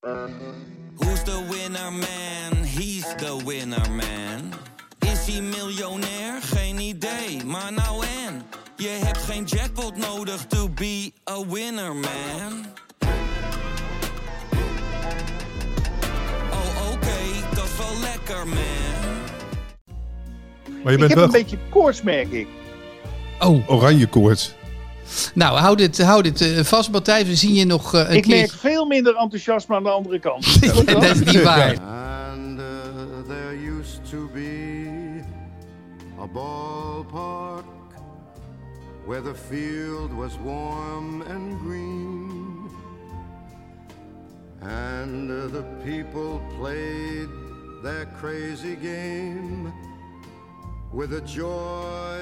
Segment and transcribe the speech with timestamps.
[0.00, 2.64] Who's the winner man?
[2.64, 4.52] He's the winner man.
[5.00, 6.42] Is hij miljonair?
[6.42, 8.42] Geen idee, maar nou en.
[8.76, 12.66] Je hebt geen jackpot nodig to be a winner man.
[16.50, 19.18] Oh oké, dat is wel lekker man.
[20.82, 22.48] Maar je Ik bent heb wel een beetje koorts, merk ik.
[23.38, 24.54] Oh, oranje koorts.
[25.34, 27.24] Nou, hou dit, hou dit eh, vast, Matthijs.
[27.28, 28.36] We zien je nog eh, een Ik keer.
[28.36, 30.60] merk veel minder enthousiasme aan de andere kant.
[30.86, 31.78] dat is niet waar.
[31.80, 32.64] And uh,
[33.28, 35.22] there used to be
[36.20, 37.64] a ballpark
[39.06, 42.28] where the field was warm and green.
[44.62, 47.28] And uh, the people played
[47.82, 49.72] their crazy game
[50.92, 52.18] with a joy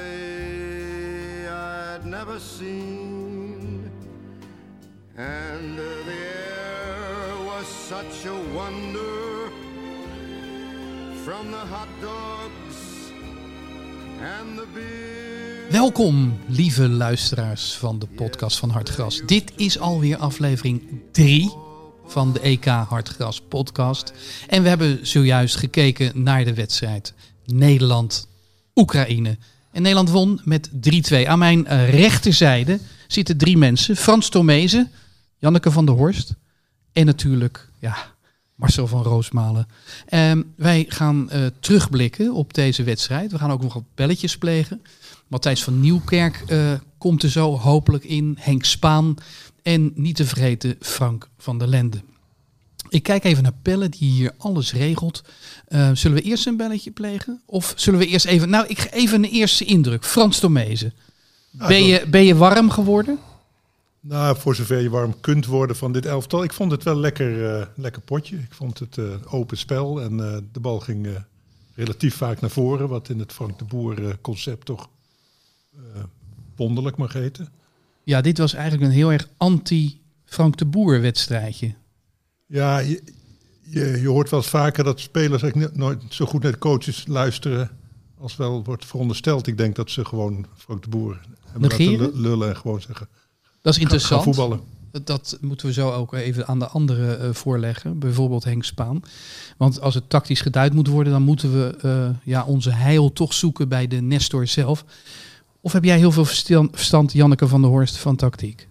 [1.59, 3.91] I'd never seen.
[5.17, 9.51] And the air was such a wonder
[11.25, 12.77] from the hot dogs
[14.21, 15.71] and the beer.
[15.71, 19.21] Welkom, lieve luisteraars van de podcast van Hartgras.
[19.27, 21.53] Dit is alweer aflevering 3
[22.07, 24.13] van de EK Hartgras podcast.
[24.47, 27.15] En we hebben zojuist gekeken naar de wedstrijd
[27.45, 29.39] Nederland-Oekraïne.
[29.73, 30.71] En Nederland won met
[31.13, 31.27] 3-2.
[31.27, 33.97] Aan mijn eh, rechterzijde zitten drie mensen.
[33.97, 34.91] Frans Tomezen,
[35.39, 36.35] Janneke van der Horst
[36.93, 37.97] en natuurlijk ja,
[38.55, 39.67] Marcel van Roosmalen.
[40.07, 43.33] Ehm, wij gaan eh, terugblikken op deze wedstrijd.
[43.33, 44.83] We gaan ook nog wat belletjes plegen.
[45.27, 48.37] Matthijs van Nieuwkerk eh, komt er zo hopelijk in.
[48.41, 49.15] Henk Spaan.
[49.63, 52.01] En niet te vergeten Frank van der Lende.
[52.89, 55.23] Ik kijk even naar Pelle die hier alles regelt.
[55.67, 57.43] Eh, zullen we eerst een belletje plegen?
[57.47, 58.51] Of zullen we eerst even...
[58.51, 60.05] Nou, ik ga even een eerste indruk.
[60.05, 60.93] Frans Tomezen.
[61.51, 63.19] Ben je, ben je warm geworden?
[64.01, 66.43] Nou, voor zover je warm kunt worden van dit elftal.
[66.43, 68.37] Ik vond het wel lekker, eh, lekker potje.
[68.37, 70.17] Ik vond het eh, open spel en
[70.53, 71.09] de bal ging
[71.75, 72.89] relatief vaak naar voren.
[72.89, 74.89] Wat in het Frank de Boer concept toch
[76.57, 77.49] wonderlijk mag heten.
[78.05, 81.75] Ja, dit was eigenlijk een heel erg anti-Frank de Boer wedstrijdje.
[82.49, 83.03] Ja, je,
[83.63, 87.05] je, je hoort wel eens vaker dat spelers eigenlijk nooit zo goed naar de coaches
[87.07, 87.71] luisteren
[88.19, 89.47] als wel wordt verondersteld.
[89.47, 91.21] Ik denk dat ze gewoon Frank de Boer
[91.51, 92.11] hebben Negeren?
[92.15, 93.09] lu- lullen en gewoon zeggen,
[93.63, 94.23] Dat is ga, ga interessant.
[94.23, 94.61] voetballen.
[95.05, 97.99] Dat- moeten we zo ook even aan de anderen eh, voorleggen.
[97.99, 99.01] Bijvoorbeeld Henk Spaan.
[99.57, 103.33] Want als het tactisch geduid moet worden, dan moeten we eh, ja, onze heil toch
[103.35, 104.85] zoeken bij de Nestor zelf.
[105.61, 108.69] Of heb jij heel veel verstand, Janneke van der Horst, van tactiek?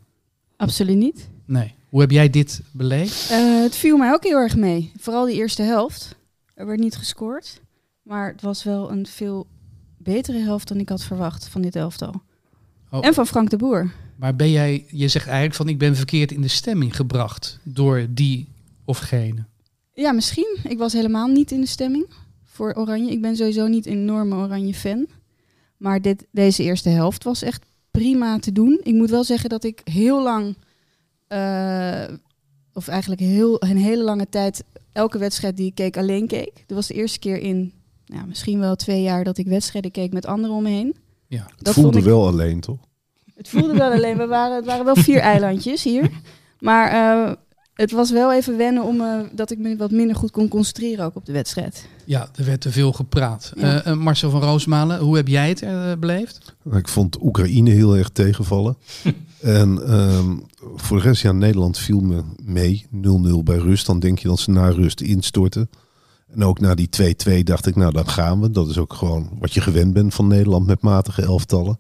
[0.57, 1.29] Absoluut niet.
[1.45, 1.75] Nee.
[1.89, 3.31] Hoe heb jij dit beleefd?
[3.31, 4.91] Eh, het viel mij ook heel erg mee.
[4.99, 6.15] Vooral die eerste helft.
[6.53, 7.61] Er werd niet gescoord.
[8.01, 9.47] Maar het was wel een veel
[9.97, 12.21] betere helft dan ik had verwacht van dit elftal.
[12.91, 13.05] Oh.
[13.05, 13.91] En van Frank de Boer.
[14.15, 18.07] Maar ben jij, je zegt eigenlijk van ik ben verkeerd in de stemming gebracht door
[18.09, 18.47] die
[18.85, 19.45] of gene.
[19.93, 20.57] Ja, misschien.
[20.63, 22.05] Ik was helemaal niet in de stemming
[22.43, 23.11] voor Oranje.
[23.11, 25.07] Ik ben sowieso niet een enorme Oranje fan.
[25.77, 28.79] Maar dit, deze eerste helft was echt prima te doen.
[28.83, 30.57] Ik moet wel zeggen dat ik heel lang,
[31.27, 32.03] eh,
[32.73, 36.51] of eigenlijk heel, een hele lange tijd, elke wedstrijd die ik keek alleen keek.
[36.67, 37.73] Dat was de eerste keer in
[38.05, 40.95] nou, misschien wel twee jaar dat ik wedstrijden keek met anderen om me heen.
[41.27, 41.45] Ja.
[41.57, 42.77] Dat Het voelde ik- wel alleen, toch?
[43.35, 46.09] Het voelde wel alleen, we waren, het waren wel vier eilandjes hier.
[46.59, 47.33] Maar eh,
[47.73, 51.05] het was wel even wennen om eh, dat ik me wat minder goed kon concentreren
[51.05, 51.87] ook op de wedstrijd.
[52.05, 53.51] Ja, er werd te veel gepraat.
[53.55, 53.95] Ja.
[53.95, 56.55] Marcel van Roosmalen, hoe heb jij het beleefd?
[56.71, 58.77] Ik vond Oekraïne heel erg tegenvallen.
[59.41, 60.37] en ehm,
[60.75, 62.85] voor de rest, ja, Nederland viel me mee.
[62.91, 63.85] 0-0 bij rust.
[63.85, 65.69] Dan denk je dat ze na rust instorten.
[66.27, 66.89] En ook na die
[67.39, 68.51] 2-2 dacht ik, nou dan gaan we.
[68.51, 71.79] Dat is ook gewoon wat je gewend bent van Nederland met matige elftallen.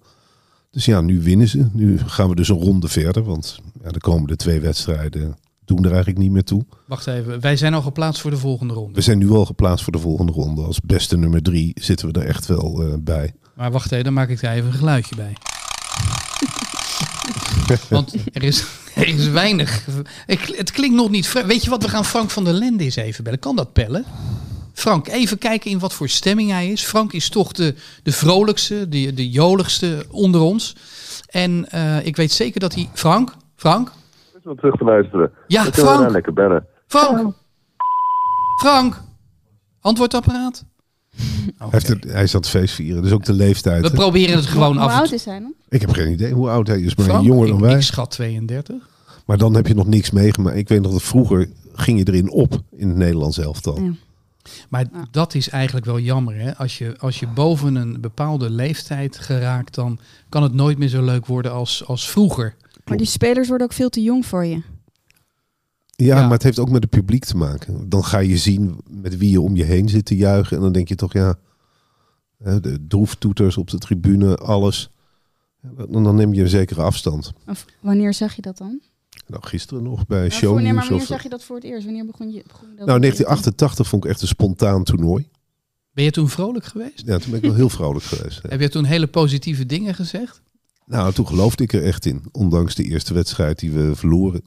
[0.71, 1.67] Dus ja, nu winnen ze.
[1.71, 3.23] Nu gaan we dus een ronde verder.
[3.23, 6.65] Want ja, de komende twee wedstrijden doen er eigenlijk niet meer toe.
[6.85, 8.93] Wacht even, wij zijn al geplaatst voor de volgende ronde.
[8.93, 10.61] We zijn nu al geplaatst voor de volgende ronde.
[10.61, 13.33] Als beste nummer drie zitten we er echt wel eh, bij.
[13.55, 15.33] Maar wacht even, dan maak ik daar even een geluidje bij.
[17.89, 19.87] Want er is, er is weinig.
[20.27, 21.45] Ik, het klinkt nog niet.
[21.45, 21.83] Weet je wat?
[21.83, 23.39] We gaan Frank van der Lende eens even bellen.
[23.39, 24.05] Kan dat pellen?
[24.73, 26.83] Frank, even kijken in wat voor stemming hij is.
[26.83, 30.75] Frank is toch de, de vrolijkste, de, de joligste onder ons.
[31.29, 32.89] En eh, ik weet zeker dat hij.
[32.93, 33.35] Frank?
[33.55, 33.91] Frank?
[34.47, 35.31] wel terug te luisteren.
[35.47, 36.11] Ja, Dan kunnen we Frank.
[36.11, 36.65] lekker bellen.
[36.87, 37.33] Frank?
[38.61, 39.01] Frank?
[39.81, 40.65] Antwoordapparaat?
[41.57, 43.81] Hij, heeft het, hij het feest vieren, dus ook de leeftijd.
[43.81, 43.93] We hè?
[43.93, 45.53] proberen het gewoon Hoe af en oud is hij dan?
[45.69, 47.25] Ik heb geen idee hoe oud hij is, maar Frank?
[47.25, 47.75] jonger dan Ik- wij.
[47.75, 48.89] Ik schat 32.
[49.25, 50.57] Maar dan heb je nog niks meegemaakt.
[50.57, 53.81] Ik weet nog dat vroeger ging je erin op in het Nederlands elftal.
[53.81, 53.91] Ja.
[54.69, 55.07] Maar Ja.
[55.11, 56.35] dat is eigenlijk wel jammer.
[56.35, 56.55] Hè?
[56.57, 59.99] Als, je, als je boven een bepaalde leeftijd geraakt, dan
[60.29, 62.55] kan het nooit meer zo leuk worden als, als vroeger.
[62.85, 64.61] Maar die spelers worden ook veel te jong voor je.
[66.03, 66.21] Ja, Ja.
[66.21, 67.89] maar het heeft ook met het publiek te maken.
[67.89, 70.57] Dan ga je zien met wie je om je heen zit te juichen.
[70.57, 71.35] En dan denk je toch, ja,
[72.43, 74.89] hè, de droeftoeters op de tribune, alles.
[75.89, 77.33] Dan, dan neem je een zekere afstand.
[77.47, 78.79] Of wanneer zag je dat dan?
[79.27, 81.65] Nou, gisteren nog bij Maar voor- wanneer, maar wanneer Of, zag je dat voor het
[81.65, 81.85] eerst?
[81.85, 82.43] Wanneer begon je?
[82.47, 85.27] Begon je dat nou, 1988 vond ik echt een spontaan toernooi.
[85.93, 87.03] Ben je toen vrolijk geweest?
[87.05, 88.39] Ja, toen ben ik wel heel vrolijk geweest.
[88.43, 88.49] ja.
[88.49, 90.41] Heb je toen hele positieve dingen gezegd?
[90.85, 92.23] Nou, toen geloofde ik er echt in.
[92.31, 94.41] Ondanks de eerste wedstrijd die we verloren,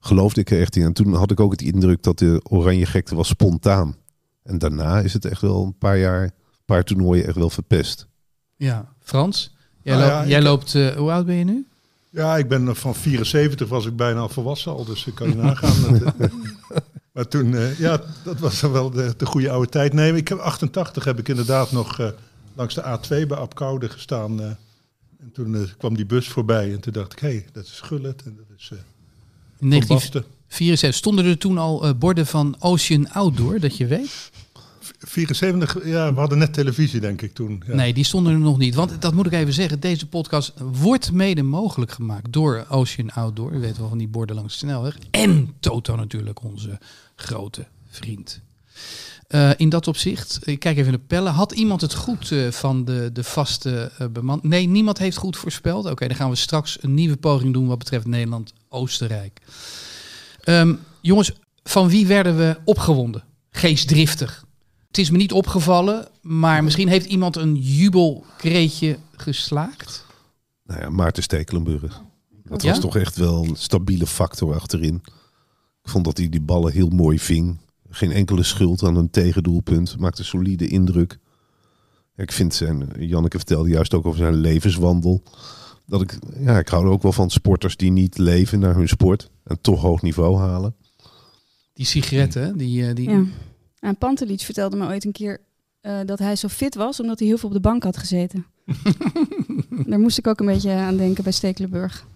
[0.00, 0.82] geloofde ik er echt in.
[0.84, 3.96] En toen had ik ook het indruk dat de oranje gekte was spontaan.
[4.42, 6.32] En daarna is het echt wel een paar jaar, een
[6.64, 8.06] paar toernooien echt wel verpest.
[8.56, 8.92] Ja.
[9.02, 11.66] Frans, jij, Nou loopt, ja, jij ik- loopt eh, hoe oud ben je nu?
[12.10, 15.34] Ja, ik ben van 74 was ik bijna al volwassen al, dus ik kan je
[15.44, 15.98] nagaan.
[15.98, 16.28] Dat, eh,
[17.12, 19.92] maar toen, eh, ja, dat was dan wel de, de goede oude tijd.
[19.92, 22.08] Nee, ik heb 88 heb ik inderdaad nog eh,
[22.54, 24.40] langs de A2 bij Apkoude gestaan.
[24.40, 24.46] eh,
[25.20, 27.80] en toen eh, kwam die bus voorbij en toen dacht ik, hé, hey, dat is
[27.80, 28.78] Gullit en dat is eh
[29.60, 30.24] In Basten.
[30.50, 34.30] 1974 stonden er toen al eh, borden van Ocean Outdoor, dat je weet?
[34.98, 37.62] 74, ja, we hadden net televisie denk ik toen.
[37.66, 37.74] Ja.
[37.74, 38.74] Nee, die stonden er nog niet.
[38.74, 43.52] Want dat moet ik even zeggen, deze podcast wordt mede mogelijk gemaakt door Ocean Outdoor.
[43.52, 44.98] U weet wel van die borden langs de snelweg.
[45.10, 46.78] En Toto natuurlijk, onze
[47.14, 48.40] grote vriend.
[49.26, 51.32] Eh, in dat opzicht, ik kijk even naar de pellen.
[51.32, 54.40] Had iemand het goed eh, van de, de vaste beman?
[54.42, 55.90] Nee, niemand heeft goed voorspeld.
[55.90, 58.06] Oké, dan gaan we straks een nieuwe poging doen wat betreft
[58.70, 59.40] Nederland-Oostenrijk.
[60.40, 61.32] Ehm, jongens,
[61.62, 63.24] van wie werden we opgewonden?
[63.50, 64.44] Geestdriftig.
[64.86, 70.06] Het is me niet opgevallen, maar misschien heeft iemand een jubelkreetje geslaakt.
[70.64, 72.02] Nou ja, Maarten Stekelenburg.
[72.44, 72.70] Dat Ja?
[72.70, 74.94] was toch echt wel een stabiele factor achterin.
[75.82, 77.58] Ik vond dat hij die ballen heel mooi ving.
[77.90, 79.98] Geen enkele schuld aan een tegendoelpunt.
[79.98, 81.18] Maakte solide indruk.
[82.16, 85.22] Ik vind zijn, Janneke vertelde juist ook over zijn levenswandel.
[85.90, 88.88] Dat ik, ja, ik hou er ook wel van sporters die niet leven naar hun
[88.88, 89.30] sport.
[89.44, 90.74] En toch hoog niveau halen.
[91.72, 93.22] Die sigaretten, die, eh, die, Ja.
[93.80, 95.40] En Pantelic vertelde me ooit een keer
[95.80, 98.46] eh, dat hij zo fit was omdat hij heel veel op de bank had gezeten.
[99.86, 102.06] Daar moest ik ook een beetje aan denken bij Stekelenburg.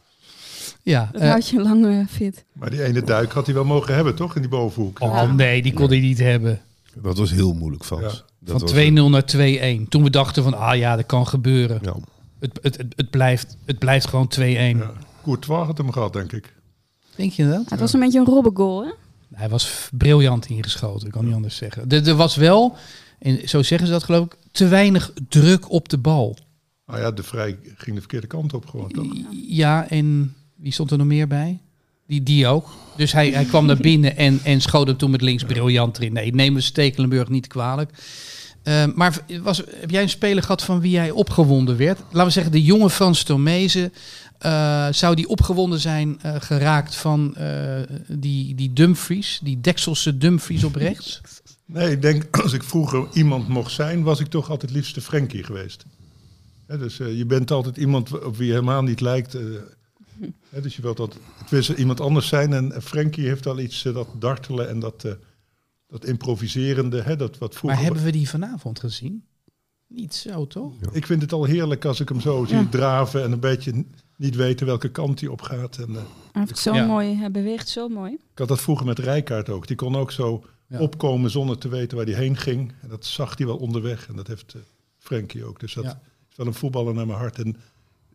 [0.83, 1.09] ja.
[1.13, 2.45] Dat eh, houdt je lang fit.
[2.53, 4.35] Maar die ene duik had hij wel mogen hebben, toch?
[4.35, 5.01] In die bovenhoek.
[5.01, 6.61] oh nee, die kon hij niet hebben.
[7.03, 7.85] Dat was heel moeilijk.
[7.85, 7.97] Ja.
[7.99, 9.89] Dat Van was- 2-0 naar 2-1.
[9.89, 11.79] Toen we dachten van, ah ja, dat kan gebeuren.
[11.83, 11.95] Ja.
[12.45, 14.41] Het, het, het, blijft, het blijft gewoon 2-1.
[14.43, 14.93] Ja.
[15.23, 16.55] Courtois had hem gehad, denk ik.
[17.17, 17.71] Denk je dat?
[17.71, 18.91] Het was een beetje een robbengoal, hè?
[19.35, 21.89] Hij was briljant ingeschoten, ik kan niet anders zeggen.
[21.89, 22.77] Er, er was wel,
[23.19, 26.37] en zo zeggen ze dat geloof ik, te weinig druk op de bal.
[26.87, 29.07] Nou ja, de Vrij ging de verkeerde kant op gewoon, toch?
[29.47, 31.61] Ja, en wie stond er nog meer bij?
[32.07, 32.69] Die, die ook.
[32.97, 36.13] Dus hij, hij kwam naar binnen en, en schoot hem toen met links briljant erin.
[36.13, 37.91] Nee, neem we Stekelenburg niet kwalijk.
[38.65, 41.99] Eh, maar was, heb jij een speler gehad van wie jij opgewonden werd?
[42.11, 43.93] Laten we zeggen, de jonge Frans Tomezen.
[44.39, 50.65] eh, zou die opgewonden zijn eh, geraakt van eh, die, die Dumfries, die Dekselse Dumfries
[50.65, 51.21] op rechts?
[51.67, 55.45] Nee, ik denk, als ik vroeger iemand mocht zijn, was ik toch altijd liefste Frenkie
[55.45, 55.85] geweest.
[56.67, 59.35] Hè, dus je bent altijd iemand op wie je helemaal niet lijkt.
[59.35, 59.43] eh,
[60.53, 61.21] hè, dus je wilt altijd
[61.51, 62.53] het iemand anders zijn.
[62.53, 65.13] En Frenkie heeft al iets, dat dartelen en dat, eh,
[66.01, 67.01] dat improviserende.
[67.03, 67.83] Hè, dat wat Maar vroeger...
[67.85, 69.25] hebben we die vanavond gezien?
[69.87, 70.73] Niet zo, toch?
[70.93, 72.67] Ik vind het al heerlijk als ik hem zo zie Ja.
[72.71, 73.85] draven en een beetje
[74.17, 75.77] niet weten welke kant hij op gaat.
[75.79, 76.03] En, eh,
[76.33, 76.87] Hij heeft zo Ja.
[76.87, 78.13] mooi, hij beweegt zo mooi.
[78.13, 79.67] ik had dat vroeger met Rijkaard ook.
[79.67, 80.79] Die kon ook zo Ja.
[80.81, 82.73] opkomen zonder te weten waar hij heen ging.
[82.83, 84.09] En dat zag hij wel onderweg.
[84.09, 84.61] En dat heeft eh
[84.99, 85.61] Frenkie ook.
[85.61, 86.01] Dus dat Ja.
[86.31, 87.39] is wel een voetballer naar mijn hart.
[87.39, 87.57] En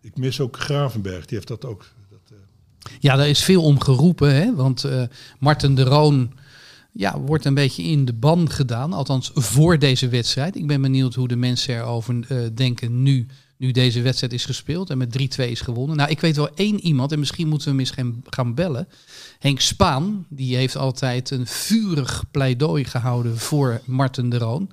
[0.01, 1.25] ik mis ook Gravenberg.
[1.25, 1.85] Die heeft dat ook.
[2.09, 4.55] Dat, eh, Ja, daar is veel om geroepen, hè?
[4.55, 5.03] want eh
[5.39, 6.31] Marten de Roon
[6.91, 10.55] ja, wordt een beetje in de ban gedaan, althans voor deze wedstrijd.
[10.55, 13.27] Ik ben benieuwd hoe de mensen erover eh, denken nu,
[13.57, 15.97] nu deze wedstrijd is gespeeld en met 3-2 is gewonnen.
[15.97, 18.87] Nou, ik weet wel één iemand, en misschien moeten we hem eens gaan, gaan bellen.
[19.39, 24.71] Henk Spaan, die heeft altijd een vurig pleidooi gehouden voor Marten de Roon.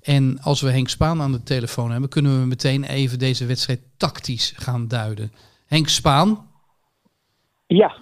[0.00, 3.80] En als we Henk Spaan aan de telefoon hebben, kunnen we meteen even deze wedstrijd
[3.96, 5.32] tactisch gaan duiden.
[5.66, 6.46] Henk Spaan,
[7.66, 7.96] Ja,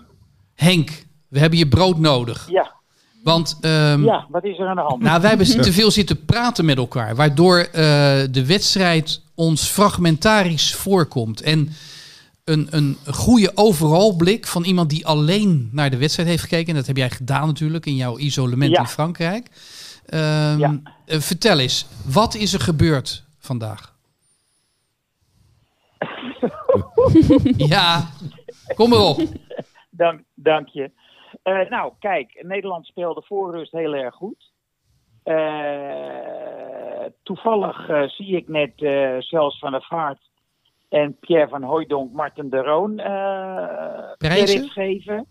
[0.55, 2.49] Henk, we hebben je brood nodig.
[2.51, 2.75] ja,
[3.23, 4.27] Want ehm, ja.
[4.29, 5.03] Wat is er aan de hand?
[5.03, 7.17] nou, wij hebben te veel zitten praten met elkaar.
[7.17, 7.73] Waardoor eh,
[8.31, 11.41] de wedstrijd ons fragmentarisch voorkomt.
[11.43, 11.69] En
[12.45, 16.69] een, een goede overal blik van iemand die alleen naar de wedstrijd heeft gekeken.
[16.69, 18.81] En dat heb jij gedaan natuurlijk in jouw isolement Ja.
[18.81, 19.47] in Frankrijk.
[20.07, 20.81] Ehm, Ja.
[21.07, 23.97] eh, vertel eens, wat is er gebeurd vandaag?
[27.57, 28.09] ja,
[28.75, 29.21] kom erop.
[29.91, 30.91] Dank, dank je.
[31.49, 34.53] Eh, nou, kijk, Nederland speelde voor rust heel erg goed.
[35.23, 38.73] Eh, toevallig eh, zie ik net
[39.19, 40.31] zelfs van der Vaart
[40.89, 42.97] en Pierre van Hooijdonk Marten de Roon
[44.17, 45.27] credits geven.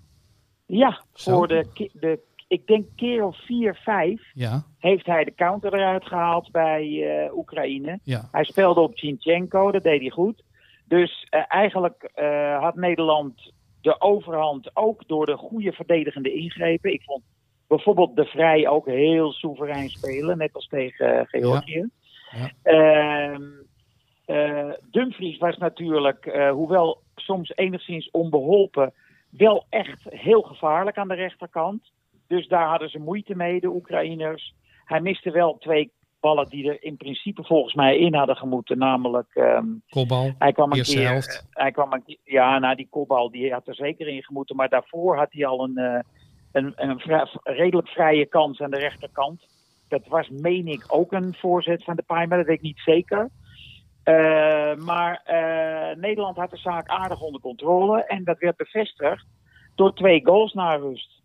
[0.65, 1.31] Ja, Zo.
[1.31, 6.05] voor de, de, ik denk keer of vier, vijf Ja, heeft hij de counter eruit
[6.05, 7.99] gehaald bij Oekraïne.
[8.03, 8.27] ja.
[8.31, 10.43] Hij speelde op Zinchenko, dat deed hij goed.
[10.85, 12.11] Dus eigenlijk
[12.59, 13.51] had Nederland
[13.87, 16.93] de overhand ook door de goede verdedigende ingrepen.
[16.93, 17.23] Ik vond
[17.67, 21.89] bijvoorbeeld de Vrij ook heel soeverein spelen, net als tegen eh, Georgië.
[22.31, 22.51] Ja.
[22.63, 23.43] Ehm,
[24.25, 28.93] eh, Dumfries was natuurlijk, eh, hoewel soms enigszins onbeholpen,
[29.29, 31.91] wel echt heel gevaarlijk aan de rechterkant.
[32.27, 34.53] Dus daar hadden ze moeite mee, de Oekraïners.
[34.85, 38.77] Hij miste wel twee ballen die er in principe volgens mij in hadden gemoeten.
[38.77, 40.31] Namelijk, ehm, Kopbal.
[40.37, 41.07] hij kwam een keer.
[41.07, 41.47] helft.
[41.51, 44.55] eh, Hij kwam een ja, nou, die kopbal die had er zeker in gemoeten.
[44.55, 45.99] Maar daarvoor had hij al een, eh,
[46.51, 47.01] een, een
[47.43, 49.45] redelijk vrije kans aan de rechterkant.
[49.87, 52.79] Dat was, meen ik, ook een voorzet van de Paai, maar dat weet ik niet
[52.85, 53.29] zeker.
[54.03, 58.03] Eh, maar eh, Nederland had de zaak aardig onder controle.
[58.05, 59.25] En dat werd bevestigd
[59.75, 61.15] door twee goals na rust.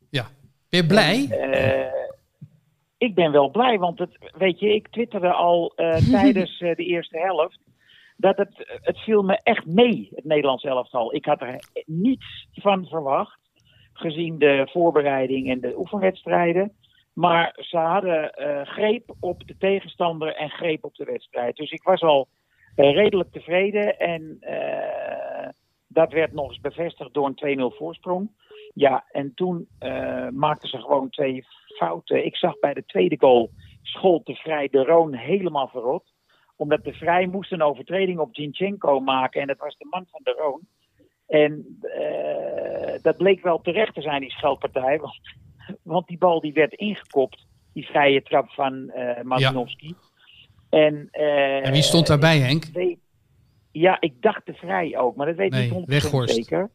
[0.69, 1.27] Ben je blij?
[3.03, 6.85] Ik ben wel blij, want het, weet je, ik twitterde al eh, tijdens eh, de
[6.85, 7.59] eerste helft.
[8.17, 11.15] Dat het, het viel me echt mee, het Nederlands elftal.
[11.15, 13.39] Ik had er niets van verwacht,
[13.93, 16.73] gezien de voorbereiding en de oefenwedstrijden.
[17.13, 21.57] Maar ze hadden eh, greep op de tegenstander en greep op de wedstrijd.
[21.57, 22.29] Dus ik was al
[22.75, 23.99] redelijk tevreden.
[23.99, 24.39] En
[25.89, 28.31] dat werd nog eens bevestigd door een 2-0 voorsprong.
[28.73, 31.45] Ja, en toen eh, maakten ze gewoon twee
[31.79, 32.25] fouten.
[32.25, 33.51] Ik zag bij de tweede goal
[33.83, 36.13] schoot de Vrij de Roon helemaal verrot.
[36.57, 39.41] Omdat de Vrij moest een overtreding op Zinchenko maken.
[39.41, 40.61] En dat was de man van de Roon.
[41.27, 44.99] En eh, dat bleek wel terecht te zijn, die scheldpartij.
[45.01, 45.19] Want,
[45.83, 47.47] want die bal die werd ingekopt.
[47.73, 49.95] Die vrije trap van eh Malinowski.
[50.71, 52.65] En, En wie stond daarbij, Henk?
[52.65, 52.99] weet-
[53.73, 56.35] ja, ik dacht de Vrij ook, maar dat weet Nee, ik niet 100% Weghorst.
[56.35, 56.71] zeker.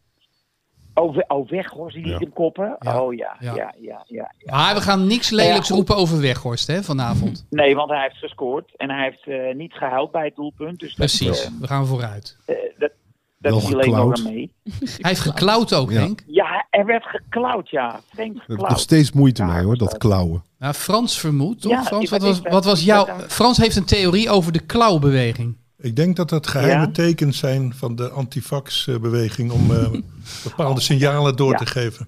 [0.99, 2.19] Oh, oh Weghorst, die liet Ja.
[2.19, 2.75] hem koppen?
[2.79, 3.01] Ja.
[3.03, 3.55] Oh ja, Ja.
[3.55, 4.31] ja, ja, ja.
[4.37, 4.55] ja.
[4.55, 5.87] Maar we gaan niks lelijks Ja, goed.
[5.87, 7.45] roepen over Weghorst hè, vanavond.
[7.49, 10.79] Nee, want hij heeft gescoord en hij heeft eh, niet gehuild bij het doelpunt.
[10.79, 12.37] Dus Precies, Dat, we gaan vooruit.
[12.45, 12.91] eh, eh, dat,
[13.37, 14.17] dat viel alleen nog geklauwd.
[14.17, 14.51] aan mee.
[15.01, 15.99] Hij heeft geklauwd ook, Ja.
[15.99, 16.23] Henk.
[16.27, 17.95] Ja, er werd geklauwd, ja.
[18.11, 18.79] Ik heb nog geklauwd.
[18.79, 20.43] steeds moeite Ja, mee hoor, dat klauwen.
[20.59, 21.71] Nou, Frans vermoedt, toch?
[21.71, 23.05] Ja, Frans, wat was, wat was jouw...
[23.27, 25.57] Frans heeft een theorie over de klauwbeweging.
[25.77, 26.91] Ik denk dat dat geheime Ja?
[26.91, 29.91] tekens zijn van de antifax-beweging om eh,
[30.49, 31.57] bepaalde signalen door Ja.
[31.57, 32.07] te geven.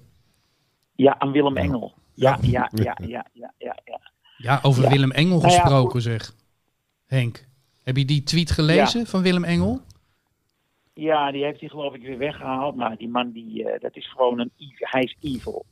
[0.94, 1.94] Ja, aan Willem Engel.
[2.14, 3.76] Ja, ja, ja, ja, ja, ja.
[3.84, 4.00] ja.
[4.36, 4.88] Ja, over Ja.
[4.90, 6.34] Willem Engel Nou gesproken, zeg.
[7.06, 7.46] Henk,
[7.82, 9.80] heb je die tweet gelezen van Willem Engel?
[10.94, 12.76] Ja, die heeft hij geloof ik weer weggehaald.
[12.76, 14.50] Maar die man, die, eh, dat is gewoon een...
[14.76, 15.64] Hij is evil.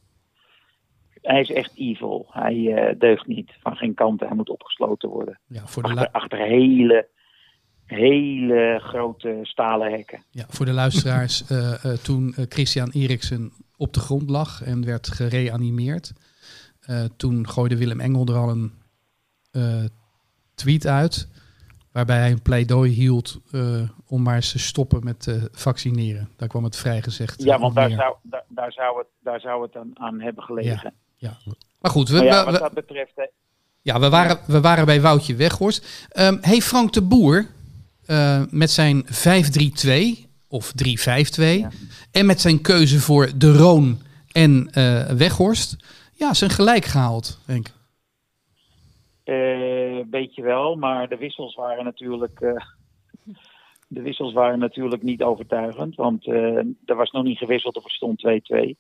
[1.22, 2.26] Hij is echt evil.
[2.30, 3.52] Hij eh, deugt niet.
[3.60, 4.20] Van geen kant.
[4.20, 5.38] Hij moet opgesloten worden.
[5.46, 7.08] Ja, voor de, achter hele,
[7.96, 10.22] hele grote stalen hekken.
[10.30, 14.84] ja, voor de luisteraars, eh, eh, toen eh, Christian Eriksen op de grond lag en
[14.84, 16.12] werd gereanimeerd,
[17.16, 18.72] toen gooide Willem Engel er al een
[20.54, 21.28] tweet uit,
[21.92, 23.40] waarbij hij een pleidooi hield
[24.06, 26.28] om maar eens te stoppen met eh, vaccineren.
[26.36, 27.42] Daar kwam het vrijgezegd.
[27.42, 27.96] Ja, want daar neer.
[27.98, 30.94] zou, daar, daar zou het, daar zou het aan, aan hebben gelegen.
[31.80, 33.12] Maar goed, we, Maar ja, wat we- dat betreft...
[33.14, 33.26] hè,
[33.82, 36.06] Ja, we waren, we waren bij Woutje Weghorst.
[36.08, 37.46] Ehm hey Frank de Boer,
[38.08, 41.66] eh, met zijn 5-3-2 of 3-5-2
[42.12, 43.98] en met zijn keuze voor De Roon
[44.32, 45.76] en eh, Weghorst,
[46.14, 47.74] ja, zijn gelijk gehaald, denk ik.
[49.24, 52.40] Eh, beetje wel, maar de wissels waren natuurlijk.
[52.40, 52.52] eh,
[53.88, 57.90] de wissels waren natuurlijk niet overtuigend, want eh, er was nog niet gewisseld of er
[57.90, 58.76] stond 2-2.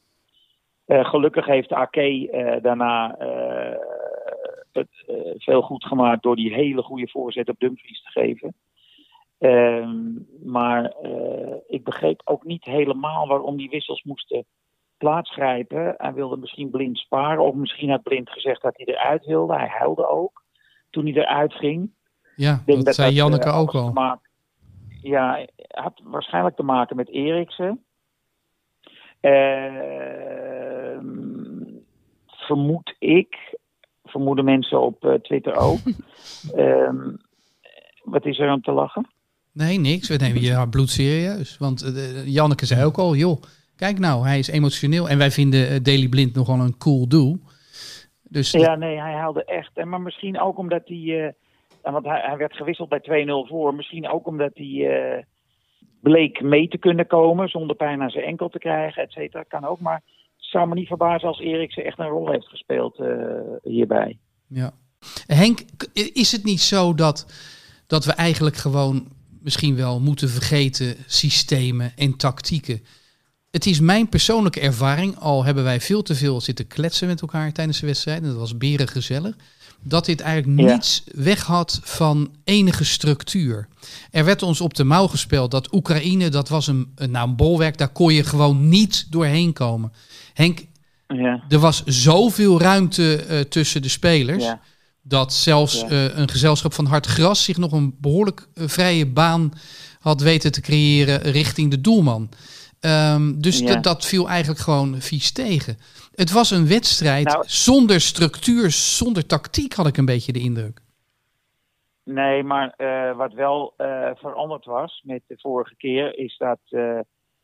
[0.84, 3.78] Eh, gelukkig heeft Ake eh, daarna eh,
[4.72, 4.88] het
[5.38, 8.54] veel goed gemaakt door die hele goede voorzet op Dumfries te geven.
[9.38, 10.12] Ehm,
[10.44, 14.46] maar eh, ik begreep ook niet helemaal waarom die wissels moesten
[14.96, 15.94] plaatsgrijpen.
[15.96, 19.56] Hij wilde misschien blind sparen, of misschien had blind gezegd dat hij eruit wilde.
[19.56, 20.42] Hij huilde ook
[20.90, 21.90] toen hij eruit ging.
[22.36, 23.92] Ja, dat zei Janneke eh, ook al.
[23.92, 24.30] maken-
[25.02, 27.84] ja, had waarschijnlijk te maken met Eriksen.
[29.20, 30.28] Ehm,
[32.26, 33.58] vermoed ik,
[34.04, 35.78] vermoeden mensen op eh, Twitter ook.
[36.54, 37.16] Ehm,
[38.02, 39.06] wat is er aan te lachen?
[39.64, 40.08] Nee, niks.
[40.08, 41.58] We nemen je bloed serieus.
[41.58, 43.42] Want eh, Janneke zei ook al, joh,
[43.76, 45.08] kijk nou, hij is emotioneel.
[45.08, 47.38] En wij vinden eh, Daily Blind nogal een cool doel.
[48.22, 49.70] Dus Ja, nee, hij haalde echt.
[49.74, 51.34] En maar misschien ook omdat hij.
[51.82, 53.74] want hij, hij werd gewisseld bij 2-0 voor.
[53.74, 55.24] Misschien ook omdat hij
[56.00, 59.42] bleek mee te kunnen komen zonder pijn aan zijn enkel te krijgen, et cetera.
[59.42, 59.80] Kan ook.
[59.80, 60.02] Maar
[60.36, 63.02] het zou me niet verbazen als Eriksen echt een rol heeft gespeeld
[63.62, 64.18] hierbij.
[64.46, 64.70] Ja.
[65.26, 65.60] Henk,
[66.12, 67.26] is het niet zo dat,
[67.86, 72.82] dat we eigenlijk gewoon misschien wel moeten vergeten systemen en tactieken?
[73.50, 77.52] het is mijn persoonlijke ervaring, al hebben wij veel te veel zitten kletsen met elkaar
[77.52, 79.34] tijdens de wedstrijd, en dat was beren gezellig,
[79.82, 80.72] dat dit eigenlijk Ja.
[80.74, 83.68] niets weg had van enige structuur.
[84.10, 87.36] Er werd ons op de mouw gespeeld dat Oekraïne, dat was een, een, nou, een
[87.36, 89.92] bolwerk, daar kon je gewoon niet doorheen komen.
[90.34, 90.64] Henk,
[91.08, 94.44] Ja, er was zoveel ruimte eh, tussen de spelers.
[94.44, 94.60] ja.
[95.08, 95.88] Dat zelfs Ja.
[95.88, 99.52] eh, een gezelschap van Hard Gras zich nog een behoorlijk eh, vrije baan
[100.00, 102.28] had weten te creëren richting de doelman.
[102.80, 103.76] Ehm, dus Ja.
[103.76, 105.76] dat- viel eigenlijk gewoon vies tegen.
[106.14, 110.80] Het was een wedstrijd Nou- zonder structuur, zonder tactiek, had ik een beetje de indruk.
[112.04, 113.74] Nee, maar eh, wat wel
[114.14, 116.58] veranderd was met de vorige keer, is dat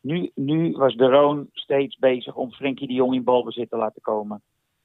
[0.01, 4.03] nu, nu was de Roon steeds bezig om Frenkie de Jong in balbezit te laten
[4.03, 4.43] komen.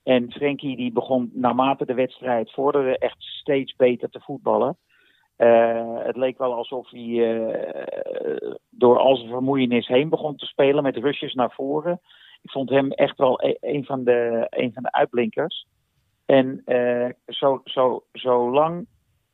[0.10, 4.78] En Frenkie die begon naarmate de wedstrijd vorderde echt steeds beter te voetballen.
[5.36, 10.84] Eh, het leek wel alsof hij eh, door al zijn vermoeienis heen begon te spelen
[10.84, 12.02] met rushes naar voren.
[12.42, 15.68] Ik vond hem echt wel e- een van de, een van de uitblinkers.
[16.26, 18.88] En eh, zo, zo, zolang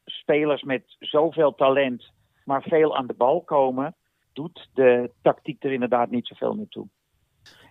[0.05, 2.12] spelers met zoveel talent,
[2.44, 3.96] maar veel aan de bal komen,
[4.34, 6.88] doet de tactiek er inderdaad niet zoveel meer toe.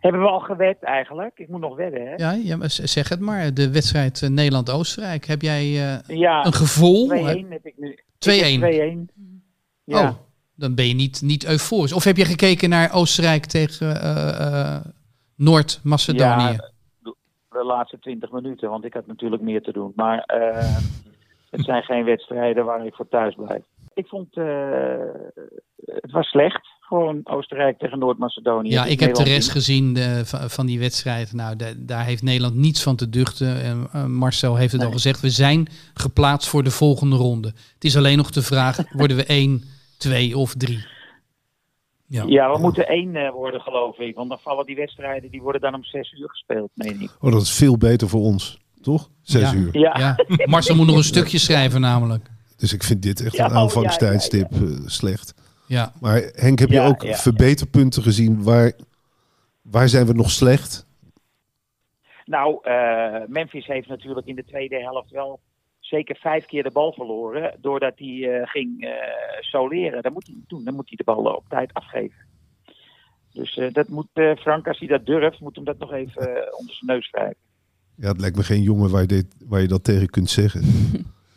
[0.04, 1.38] Hebben we al gewed eigenlijk?
[1.38, 2.14] Ik moet nog wedden, hè?
[2.14, 3.54] Ja, ja zeg het maar.
[3.54, 5.24] De wedstrijd eh, Nederland-Oostenrijk.
[5.24, 7.08] Heb jij eh, Ja, een gevoel?
[7.08, 7.12] 2-1
[7.48, 7.98] heb ik nu.
[8.18, 9.08] 2-1.
[9.08, 9.14] 2-1.
[9.84, 10.08] Ja.
[10.08, 10.10] Oh,
[10.54, 11.92] dan ben je niet, niet euforisch.
[11.92, 14.76] Of heb je gekeken naar Oostenrijk tegen eh,
[15.36, 16.52] Noord-Macedonië?
[16.52, 16.70] Ja,
[17.50, 19.92] de laatste 20 minuten, want ik had natuurlijk meer te doen.
[19.96, 20.24] Maar
[21.50, 23.62] het zijn geen wedstrijden waar ik voor thuis blijf.
[23.94, 24.44] Ik vond eh,
[25.84, 26.72] het was slecht.
[26.80, 28.70] Gewoon Oostenrijk tegen Noord-Macedonië.
[28.70, 31.32] Ja, is ik heb de rest gezien eh, van, die wedstrijd.
[31.32, 33.62] Nou, da- daar heeft Nederland niets van te duchten.
[33.62, 35.20] En eh, Marcel heeft het al gezegd.
[35.20, 37.48] We zijn geplaatst voor de volgende ronde.
[37.74, 39.62] Het is alleen nog de vraag, worden we 1,
[39.98, 40.86] 2 of 3?
[42.06, 42.24] Ja.
[42.26, 44.14] Ja, we moeten één eh, worden, geloof ik.
[44.14, 47.10] Want dan vallen die wedstrijden, die worden dan om zes uur gespeeld, meen ik.
[47.20, 49.10] Oh, dat is veel beter voor ons, toch?
[49.22, 49.54] Zes Ja.
[49.58, 49.78] uur.
[49.78, 50.16] Ja, Ja.
[50.46, 52.32] Marcel moet nog een stukje schrijven namelijk.
[52.64, 55.34] Dus ik vind dit echt Ja, een oh, aanvangstijdstip eh, slecht.
[55.66, 55.92] Ja.
[56.00, 57.16] Maar Henk, heb je ook ja, ja.
[57.16, 58.42] verbeterpunten gezien?
[58.42, 58.72] Waar,
[59.62, 60.86] waar zijn we nog slecht?
[62.24, 65.40] nou, eh, Memphis heeft natuurlijk in de tweede helft wel
[65.80, 67.54] zeker vijf keer de bal verloren.
[67.60, 68.90] Doordat hij eh, ging eh,
[69.40, 70.02] soleren.
[70.02, 70.64] Dat moet hij niet doen.
[70.64, 72.26] Dan moet hij de bal op tijd afgeven.
[73.32, 76.58] Dus eh, dat moet eh, Frank, als hij dat durft, moet hem dat nog even
[76.58, 77.36] onder zijn neus wrijven.
[77.96, 80.62] Ja, het lijkt me geen jongen waar je, dit, waar je dat tegen kunt zeggen.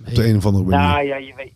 [0.07, 0.87] Op de een of andere manier.
[0.87, 1.53] Nou ja je, weet,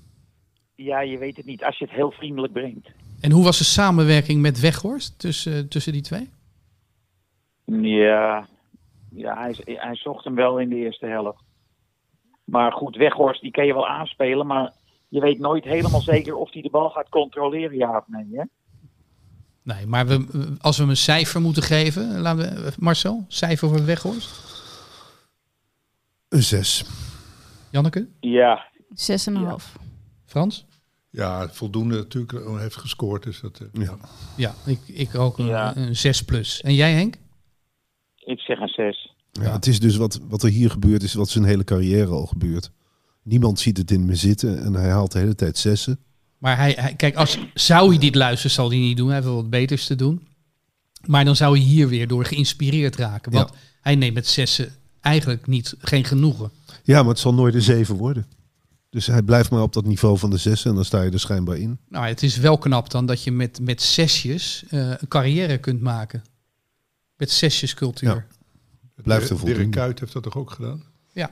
[0.75, 1.63] ja, je weet het niet.
[1.63, 2.91] Als je het heel vriendelijk brengt.
[3.21, 6.29] En hoe was de samenwerking met Weghorst tussen, tussen die twee?
[7.65, 8.47] Ja,
[9.09, 11.43] ja hij, hij zocht hem wel in de eerste helft.
[12.43, 14.47] Maar goed, Weghorst, die kan je wel aanspelen.
[14.47, 14.73] Maar
[15.07, 18.27] je weet nooit helemaal zeker of hij de bal gaat controleren, ja of nee.
[18.31, 18.43] Hè?
[19.63, 23.85] Nee, maar we, als we hem een cijfer moeten geven, laten we, Marcel, cijfer voor
[23.85, 24.49] Weghorst?
[26.29, 26.85] Een zes.
[27.71, 28.07] Janneke?
[28.19, 29.75] Ja, 6,5.
[30.25, 30.65] Frans?
[31.09, 32.31] Ja, voldoende natuurlijk.
[32.31, 33.23] Hij heeft gescoord.
[33.23, 33.97] Dus dat, eh, Ja.
[34.37, 35.75] Ja, ik, ik ook een, Ja.
[35.77, 36.61] een 6 plus.
[36.61, 37.15] En jij Henk?
[38.25, 39.13] ik zeg een 6.
[39.31, 42.25] Ja, het is dus wat, wat er hier gebeurt, is wat zijn hele carrière al
[42.25, 42.71] gebeurt.
[43.23, 45.99] Niemand ziet het in me zitten en hij haalt de hele tijd zessen.
[46.37, 49.05] Maar hij, hij, kijk, als zou hij dit luisteren, zal hij niet doen.
[49.05, 50.27] Hij heeft wel wat beters te doen.
[51.05, 53.31] Maar dan zou hij hier weer door geïnspireerd raken.
[53.31, 53.55] Want Ja.
[53.81, 56.51] hij neemt met zessen eigenlijk niet, geen genoegen.
[56.83, 58.25] Ja, maar het zal nooit een zeven worden.
[58.89, 61.19] Dus hij blijft maar op dat niveau van de zes en dan sta je er
[61.19, 61.79] schijnbaar in.
[61.89, 65.81] Nou, het is wel knap dan dat je met, met zesjes eh, een carrière kunt
[65.81, 66.21] maken.
[67.17, 68.09] Met zesjescultuur.
[68.09, 68.25] Ja.
[69.03, 69.77] Blijft er Dirk voldoende.
[69.77, 70.83] Kuyt heeft dat toch ook gedaan?
[71.13, 71.31] ja.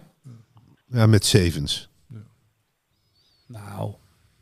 [0.91, 1.89] Ja, met zevens.
[3.47, 3.93] Nou,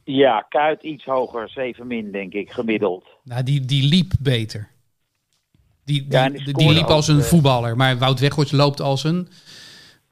[0.03, 3.05] Ja, Kuit iets hoger, 7 min denk ik, gemiddeld.
[3.23, 4.69] nou die, die liep beter.
[5.83, 7.75] Die, die, Ja, die liep als een eh, voetballer.
[7.77, 9.27] Maar Wout Weghorst loopt als een...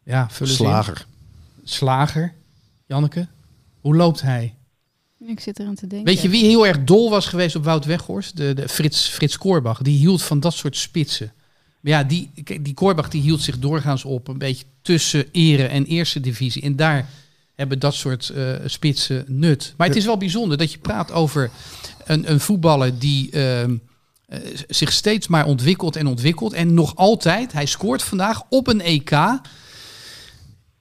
[0.06, 0.70] Ja, vullen ze in.
[0.70, 1.06] Slager.
[1.64, 2.34] Slager.
[2.86, 3.28] Janneke,
[3.82, 4.56] hoe loopt hij?
[5.20, 6.08] Ik zit eraan te denken.
[6.14, 8.38] Weet je wie heel erg dol was geweest op Wout Weghorst?
[8.38, 9.82] De, de Frits, Frits Korbach.
[9.82, 11.34] Die hield van dat soort spitsen.
[11.82, 15.86] Maar ja, die, die Korbach die hield zich doorgaans op een beetje tussen ere en
[15.86, 16.62] eerste divisie.
[16.62, 17.10] En daar
[17.56, 19.74] hebben dat soort eh, spitsen nut.
[19.78, 21.52] Maar het is wel bijzonder dat je praat over
[22.06, 23.78] een, een voetballer die ehm,
[24.26, 26.54] eh, zich steeds maar ontwikkelt en ontwikkelt.
[26.54, 29.12] En nog altijd, hij scoort vandaag op een EK.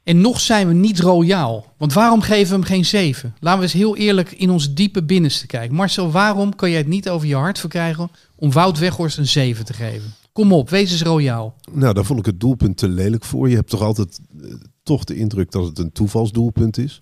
[0.04, 1.74] En nog zijn we niet royaal.
[1.78, 3.34] Want waarom geven we hem geen 7?
[3.40, 5.76] Laten we eens heel eerlijk in ons diepe binnenste kijken.
[5.76, 9.64] Marcel, waarom kan jij het niet over je hart verkrijgen om Wout Weghorst een 7
[9.64, 10.14] te geven?
[10.32, 11.54] Kom op, wees eens royaal.
[11.72, 13.48] Nou, daar vond ik het doelpunt te lelijk voor.
[13.48, 17.00] Je hebt toch altijd eh, toch de indruk dat het een toevalsdoelpunt is.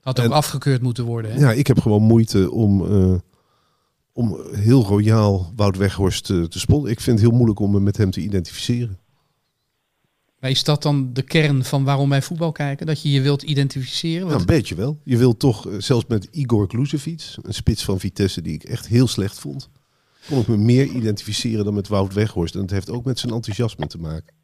[0.00, 1.32] Had ook En- afgekeurd moeten worden.
[1.32, 1.38] Hè?
[1.38, 3.14] Ja, ik heb gewoon moeite om, eh,
[4.12, 6.90] om heel royaal Wout Weghorst te, te spotten.
[6.90, 8.98] Ik vind het heel moeilijk om me met hem te identificeren.
[10.40, 12.86] Maar is dat dan de kern van waarom wij voetbal kijken?
[12.86, 14.26] Dat je je wilt identificeren?
[14.26, 14.98] Nou, een beetje wel.
[15.04, 18.86] Je wilt toch, eh, zelfs met Igor Klusevic, een spits van Vitesse die ik echt
[18.86, 19.68] heel slecht vond,
[20.28, 22.54] kon ik me meer identificeren dan met Wout Weghorst.
[22.54, 24.34] En het heeft ook met zijn enthousiasme te maken.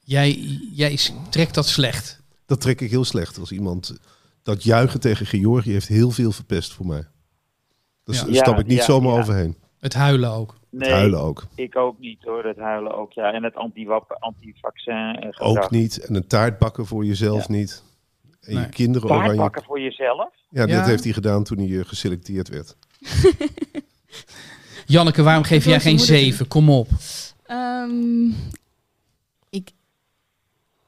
[0.00, 0.98] jij, jij
[1.30, 2.20] trekt dat slecht.
[2.46, 3.38] Dat trek ik heel slecht.
[3.38, 3.96] Als iemand
[4.42, 7.06] dat juichen tegen Georgië heeft heel veel verpest voor mij.
[8.04, 8.40] Daar Ja.
[8.42, 9.20] stap ik niet Ja, zomaar ja.
[9.20, 9.56] overheen.
[9.78, 10.54] Het huilen ook.
[10.78, 11.46] Nee, Huilen ook.
[11.54, 13.12] ik ook niet hoor, dat huilen ook.
[13.12, 13.32] Ja.
[13.32, 15.40] En het anti-wap- anti-vaccin gedrag.
[15.64, 15.98] Ook niet.
[16.06, 17.82] En een taart bakken voor jezelf niet.
[18.40, 19.40] En je kinderen Taart oranje.
[19.40, 20.28] pakken voor jezelf?
[20.50, 20.76] Ja, Ja.
[20.76, 22.76] dat heeft hij gedaan toen hij eh, geselecteerd werd.
[24.86, 26.48] Janneke, waarom geef jij geen zeven?
[26.48, 26.88] Kom op.
[27.46, 28.28] Ehm,
[29.50, 29.70] ik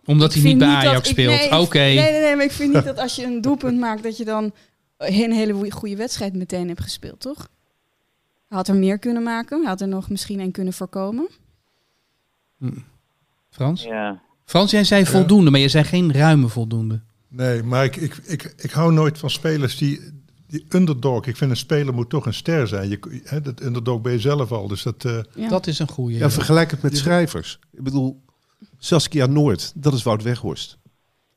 [0.04, 1.50] Omdat hij niet bij Ajax speelt.
[1.50, 1.78] nee, Oké.
[1.78, 4.24] Nee, nee, nee, maar ik vind niet dat als je een doelpunt maakt, dat je
[4.24, 4.52] dan
[4.96, 7.48] een hele goede wedstrijd meteen hebt gespeeld, toch?
[8.48, 9.58] Hij had er meer kunnen maken.
[9.60, 11.28] Hij had er nog misschien een kunnen voorkomen.
[13.50, 13.82] Frans?
[13.82, 14.22] Ja.
[14.44, 17.00] Frans, jij zei voldoende, maar je zei geen ruime voldoende.
[17.28, 20.00] Nee, maar ik, ik, ik, ik hou nooit van spelers die,
[20.46, 21.26] die underdog.
[21.26, 22.88] Ik vind een speler moet toch een ster zijn.
[22.88, 24.68] Je, hè, dat underdog ben je zelf al.
[24.68, 25.48] Dus dat, eh, Ja.
[25.48, 26.16] Dat is een goede.
[26.16, 27.58] Ja, vergelijk het met schrijvers.
[27.72, 28.22] Ik bedoel,
[28.78, 30.78] Saskia Noord, dat is Wout Weghorst.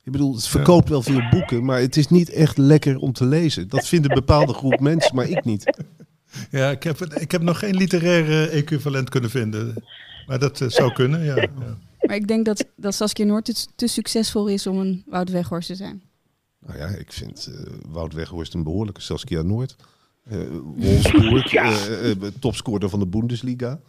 [0.04, 3.26] Ik bedoel, het verkoopt wel veel boeken, maar het is niet echt lekker om te
[3.26, 3.68] lezen.
[3.68, 5.78] Dat vindt een bepaalde groep mensen, maar ik niet.
[6.52, 9.84] Ja, ik heb, ik heb nog geen literaire equivalent kunnen vinden.
[10.28, 11.36] Maar dat eh, zou kunnen, ja.
[11.36, 11.50] ja.
[12.02, 15.68] Maar ik denk dat, dat Saskia Noord te, te succesvol is om een Wout Weghorst
[15.68, 16.02] te zijn.
[16.60, 19.76] Nou ja, ik vind eh, Wout Weghorst een behoorlijke Saskia Noord.
[20.24, 20.40] Eh
[20.76, 23.80] Wolfsburg, eh, eh, topscorer van de Bundesliga.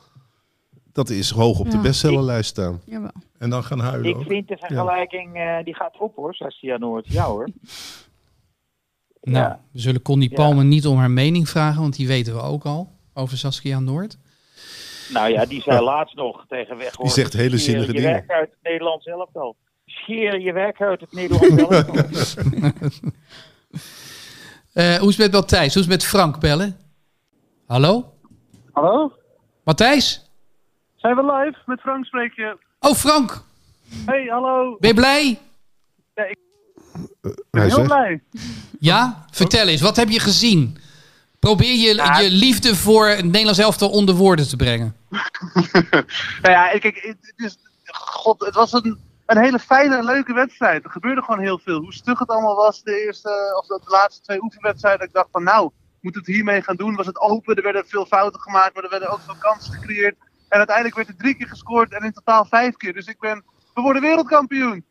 [0.93, 2.81] Dat is hoog op de bestsellerlijst staan.
[2.85, 3.11] Jawel.
[3.39, 4.27] En dan gaan huilen Ik ook.
[4.27, 7.09] vind de vergelijking, eh, die gaat op hoor, Saskia Noord.
[7.09, 7.49] Ja hoor.
[9.23, 9.61] Nou, Ja.
[9.73, 10.35] we zullen Connie Ja.
[10.37, 14.19] Palmer niet om haar mening vragen, want die weten we ook al over Saskia Noord.
[15.13, 16.97] Nou ja, die zei laatst nog tegen weg.
[16.97, 18.11] Die zegt hele zinnige je dingen.
[18.13, 19.57] werk uit het Nederlands elftal.
[19.87, 21.95] Scheer je werk uit het Nederlands elftal.
[24.73, 25.75] Eh, hoe is het met Matthijs?
[25.75, 26.77] Hoe is het met Frank bellen?
[27.67, 28.13] Hallo?
[28.73, 29.13] Hallo?
[29.65, 30.31] Matthijs?
[30.97, 31.59] Zijn we live?
[31.67, 32.57] Met Frank spreek je.
[32.81, 33.45] Oh, Frank!
[34.07, 34.77] Hey, hallo.
[34.81, 35.39] Ben je blij?
[36.15, 36.39] Ik
[37.51, 38.23] Ben heel blij.
[38.81, 39.25] Ja?
[39.31, 40.79] Vertel eens, wat heb je gezien?
[41.39, 42.19] Probeer je, Ja.
[42.19, 44.97] je liefde voor het Nederlands elftal onder woorden te brengen.
[45.11, 46.05] nou
[46.43, 50.85] ja, kijk, het, het is, god, het was een, een hele fijne en leuke wedstrijd.
[50.85, 51.81] Er gebeurde gewoon heel veel.
[51.81, 55.07] Hoe stug het allemaal was, de eerste of de, de laatste twee oefenwedstrijden.
[55.07, 56.95] Ik dacht van nou, moet het hiermee gaan doen?
[56.97, 57.57] Was het open?
[57.57, 60.17] Er werden veel fouten gemaakt, maar er werden ook veel kansen gecreëerd.
[60.49, 62.93] En uiteindelijk werd er drie keer gescoord en in totaal vijf keer.
[62.93, 64.85] Dus ik ben, we worden wereldkampioen.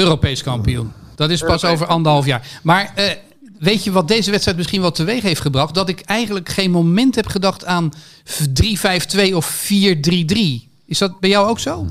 [0.00, 0.92] Europees kampioen.
[1.14, 2.60] Dat is pas Europees over anderhalf jaar.
[2.62, 3.10] Maar eh,
[3.58, 5.74] weet je wat deze wedstrijd misschien wel teweeg heeft gebracht?
[5.74, 7.92] Dat ik eigenlijk geen moment heb gedacht aan
[9.28, 9.68] 3-5-2 of 4-3-3.
[10.86, 11.86] Is dat bij jou ook zo?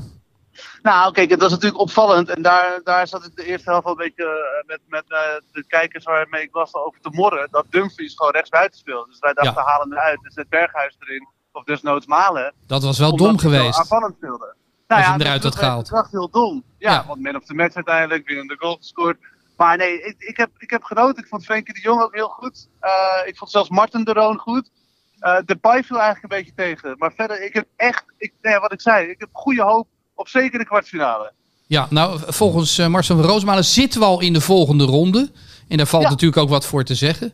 [0.82, 2.28] Nou, kijk, het was natuurlijk opvallend.
[2.28, 5.18] En daar, daar zat ik de eerste helft wel een beetje eh, met, met eh,
[5.52, 7.48] de kijkers waarmee ik was over te morren.
[7.50, 9.10] Dat Dumfries gewoon rechtsbuiten speelde.
[9.10, 9.68] Dus wij dachten, Ja.
[9.68, 10.18] halen hem eruit.
[10.22, 11.28] Dus zet Berghuis erin.
[11.52, 12.52] Of desnoods Malen.
[12.66, 13.78] Dat was wel dom geweest.
[13.78, 14.54] aanvallend speelde.
[14.86, 15.92] Als je Nou hem eruit dat had gehaald.
[15.92, 16.62] echt heel dom.
[16.78, 17.04] Ja, Ja.
[17.06, 18.26] want man of the match uiteindelijk.
[18.28, 19.16] Winnende goal gescoord.
[19.56, 21.22] Maar nee, ik, ik, heb, ik heb genoten.
[21.22, 22.68] Ik vond Frenkie de Jong ook heel goed.
[22.80, 22.90] Eh,
[23.26, 24.70] ik vond zelfs Martin de Roon goed.
[25.18, 26.94] Eh de Pai viel eigenlijk een beetje tegen.
[26.98, 29.88] Maar verder, ik heb echt, ik, nou ja, wat ik zei, ik heb goede hoop
[30.14, 31.32] op zeker de kwartfinale.
[31.66, 35.30] Ja, nou, volgens eh, Marcel van Roosmalen zitten we al in de volgende ronde.
[35.68, 36.08] En daar valt Ja.
[36.08, 37.32] natuurlijk ook wat voor te zeggen.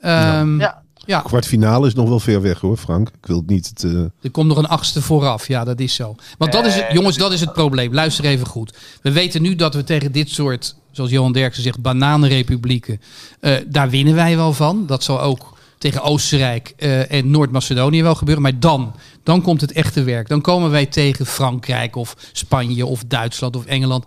[0.00, 0.79] Ehm, Ja.
[1.10, 3.08] Ja, kwartfinale is nog wel ver weg hoor, Frank.
[3.08, 3.66] Ik wil het niet...
[3.66, 3.92] Het, eh,
[4.22, 5.48] er komt nog een achtste vooraf.
[5.48, 6.14] Ja, dat is zo.
[6.38, 7.94] Want dat is het, Nee, jongens, dat is het probleem.
[7.94, 8.76] Luister even goed.
[9.02, 13.00] We weten nu dat we tegen dit soort, zoals Johan Derksen zegt, bananenrepublieken,
[13.40, 14.86] eh, daar winnen wij wel van.
[14.86, 18.42] Dat zal ook tegen Oostenrijk eh, en Noord-Macedonië wel gebeuren.
[18.42, 20.28] Maar dan, dan komt het echte werk.
[20.28, 24.04] Dan komen wij tegen Frankrijk of Spanje of Duitsland of Engeland.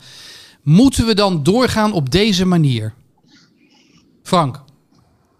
[0.62, 2.94] Moeten we dan doorgaan op deze manier?
[4.24, 4.62] Frank,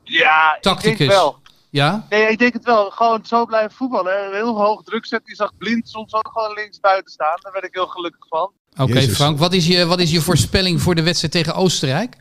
[0.04, 0.98] Ja, ik Tacticus.
[0.98, 1.42] denk wel.
[1.74, 2.06] Ja?
[2.10, 2.90] Nee, ik denk het wel.
[2.90, 4.14] Gewoon zo blijven voetballen.
[4.14, 4.36] hè.
[4.36, 5.30] Heel hoog druk zetten.
[5.30, 7.38] Je zag blind soms ook gewoon links buiten staan.
[7.42, 8.52] Daar werd ik heel gelukkig van.
[8.54, 8.82] 4-0.
[8.82, 9.02] Oké.
[9.02, 12.18] Frank, wat is, je, wat is je voorspelling voor de wedstrijd tegen Oostenrijk?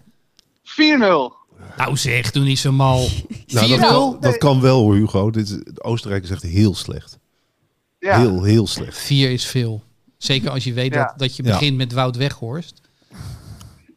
[1.77, 3.09] Nou zeg, doe niet zo mal.
[3.09, 3.11] 4-0?
[3.47, 5.31] nou, dat, kan, dat kan wel hoor, Hugo.
[5.31, 7.19] Dit is, Oostenrijk is echt heel slecht.
[7.99, 8.19] Ja.
[8.21, 8.99] Heel, heel slecht.
[8.99, 9.83] 4 is veel.
[10.19, 11.05] Zeker als je weet Ja.
[11.05, 11.51] dat, dat je Ja.
[11.53, 12.81] begint met Wout Weghorst.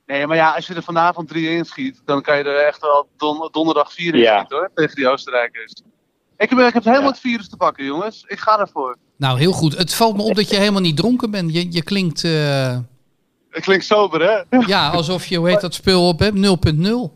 [0.06, 2.82] Nee, maar ja, als je er vanavond 3 in schiet, dan kan je er echt
[2.82, 4.36] wel don- donderdag 4 in Ja.
[4.36, 4.72] schieten hoor.
[4.76, 5.74] Tegen die Oostenrijkers.
[6.38, 8.24] Ik heb, ik heb helemaal het virus te pakken, jongens.
[8.28, 8.98] Ik ga ervoor.
[9.18, 9.78] Nou, heel goed.
[9.78, 11.54] Het valt me op dat je helemaal niet dronken bent.
[11.54, 12.78] Je, je klinkt eh,
[13.50, 14.58] Het klinkt sober, hè?
[14.65, 16.38] ja, alsof je, hoe heet dat spul op hebt?
[16.38, 17.12] 0.0.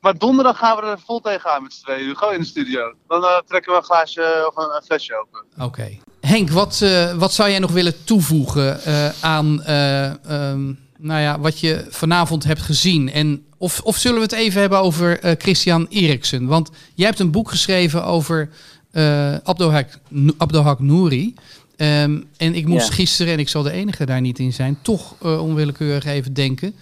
[0.00, 2.94] Maar donderdag gaan we er vol tegenaan met z'n tweeën, Hugo, in de studio.
[3.08, 5.64] Dan eh, trekken we een glaasje of een, een flesje open.
[5.64, 5.98] Oké.
[6.20, 11.40] Henk, wat, eh, wat zou jij nog willen toevoegen eh, aan eh, ehm, nou ja,
[11.40, 13.10] wat je vanavond hebt gezien?
[13.12, 16.46] En of, of zullen we het even hebben over eh, Christian Eriksen?
[16.46, 18.48] Want jij hebt een boek geschreven over
[18.90, 19.88] eh Abdelhak,
[20.36, 21.34] Abdelhak Nouri.
[21.76, 22.94] Ehm, en ik moest Ja.
[22.94, 26.74] gisteren, en ik zal de enige daar niet in zijn, toch eh, onwillekeurig even denken.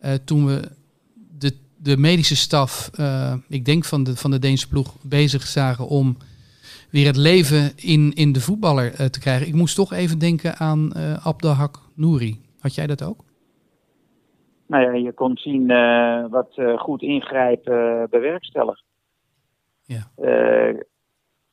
[0.00, 0.70] eh, toen we
[1.38, 5.88] de, de medische staf, eh, ik denk van de, van de Deense ploeg, bezig zagen
[5.88, 6.16] om
[6.90, 9.46] weer het leven in, in de voetballer eh, te krijgen.
[9.46, 12.40] Ik moest toch even denken aan eh Abdelhak Nouri.
[12.58, 13.24] Had jij dat ook?
[14.72, 18.84] Nou ja, je kon zien eh, wat eh, goed ingrijpen eh, bewerkstelligt.
[19.84, 20.10] Ja.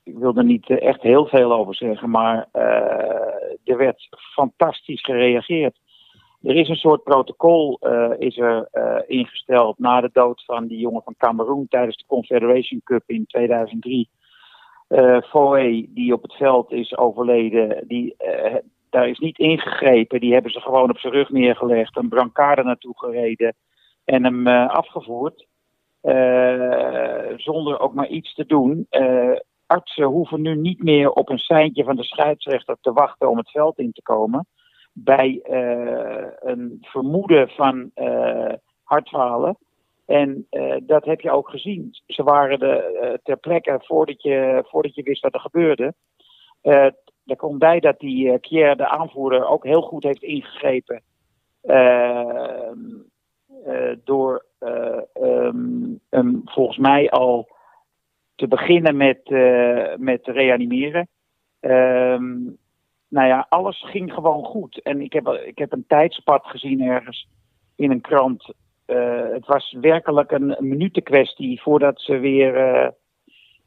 [0.03, 2.47] Ik wil er niet echt heel veel over zeggen, maar
[3.63, 5.79] er werd fantastisch gereageerd.
[6.41, 7.79] Er is een soort protocol
[8.17, 8.67] is er,
[9.07, 14.09] ingesteld na de dood van die jongen van Cameroen tijdens de Confederation Cup in 2003.
[14.87, 18.15] Eh Foe, die op het veld is overleden, die,
[19.07, 20.19] is niet ingegrepen.
[20.19, 23.55] Die hebben ze gewoon op zijn rug neergelegd, een brancard naartoe gereden
[24.09, 25.47] en hem eh, afgevoerd.
[26.01, 28.85] Eh, zonder ook maar iets te doen.
[28.89, 29.35] Eh,
[29.65, 33.51] artsen hoeven nu niet meer op een seintje van de scheidsrechter te wachten om het
[33.51, 34.47] veld in te komen.
[34.93, 35.39] Bij
[36.39, 37.91] een vermoeden van
[38.83, 39.57] hartfalen.
[40.05, 40.47] En
[40.83, 41.89] dat heb je ook gezien.
[42.05, 45.93] Ze waren er ter plekke voordat je, voordat je wist wat er gebeurde.
[47.29, 51.01] Eh er komt bij dat die eh, Pierre, de aanvoerder, ook heel goed heeft ingegrepen.
[51.61, 52.71] Eh,
[53.65, 57.47] eh, door eh, ehm, hem volgens mij al
[58.35, 61.07] te beginnen met, eh, met reanimeren.
[61.59, 62.43] Ehm,
[63.07, 64.81] nou ja, alles ging gewoon goed.
[64.81, 67.27] En ik heb, ik heb een tijdspad gezien ergens
[67.75, 68.53] in een krant.
[68.85, 72.53] Eh, het was werkelijk een, een minutenkwestie voordat ze weer.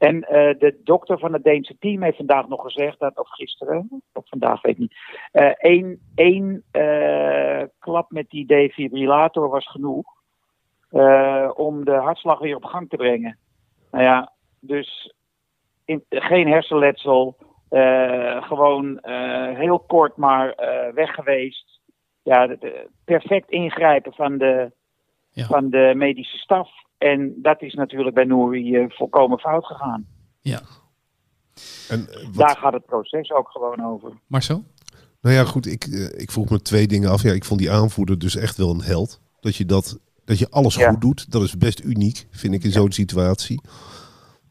[0.03, 4.03] En eh, de dokter van het Deense team heeft vandaag nog gezegd dat, of gisteren,
[4.13, 4.95] of vandaag weet ik niet.
[5.31, 10.21] eh, één eh, klap met die defibrillator was genoeg
[11.55, 13.37] om de hartslag weer op gang te brengen.
[13.91, 15.13] Nou ja, dus
[16.09, 17.37] geen hersenletsel,
[18.39, 18.99] gewoon
[19.55, 20.55] heel kort maar
[20.93, 21.81] weg geweest.
[22.23, 22.55] Ja,
[23.05, 24.71] perfect ingrijpen van de,
[25.33, 25.45] Ja.
[25.45, 26.69] van de medische staf.
[26.97, 30.05] En dat is natuurlijk bij Nouri eh, volkomen fout gegaan.
[30.41, 30.61] Ja.
[31.89, 34.11] En, eh, wat- Daar gaat het proces ook gewoon over.
[34.27, 34.63] Marcel?
[35.21, 37.21] Nou ja, goed, ik, eh, ik vroeg me twee dingen af.
[37.23, 39.21] Ja, ik vond die aanvoerder dus echt wel een held.
[39.39, 40.89] Dat je, dat, dat je alles Ja.
[40.89, 43.61] goed doet, dat is best uniek, vind ik, in zo'n situatie.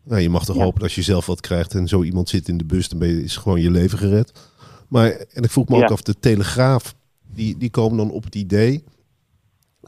[0.05, 0.63] Nou, je mag toch Ja.
[0.63, 2.99] hopen dat als je zelf wat krijgt en zo iemand zit in de bus, dan
[2.99, 4.51] ben je, is gewoon je leven gered.
[4.89, 5.83] Maar, en ik vroeg me Ja.
[5.85, 6.95] ook af, de Telegraaf,
[7.35, 8.85] die, die komen dan op het idee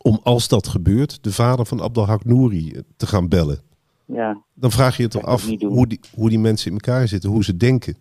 [0.07, 3.61] om als dat gebeurt, de vader van Abdelhak Nouri eh, te gaan bellen.
[4.07, 7.31] Ja, Dan vraag je je toch af hoe die, hoe die mensen in elkaar zitten,
[7.31, 7.97] hoe ze denken.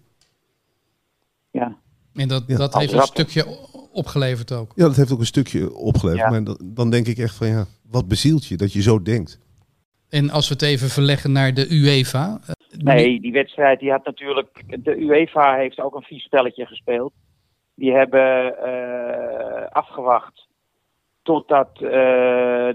[1.51, 1.77] ja.
[2.13, 2.57] En dat, Ja.
[2.57, 3.45] dat heeft een stukje
[3.91, 4.71] opgeleverd ook.
[4.75, 6.23] Ja, dat heeft ook een stukje opgeleverd.
[6.23, 6.29] Ja.
[6.29, 9.39] Maar dan, dan denk ik echt van ja, wat bezielt je dat je zo denkt?
[10.09, 12.39] En als we het even verleggen naar de UEFA.
[12.47, 14.63] eh, Nee, die wedstrijd die had natuurlijk.
[14.83, 17.13] De UEFA heeft ook een vies spelletje gespeeld.
[17.75, 20.47] Die hebben eh, afgewacht
[21.23, 21.81] totdat eh,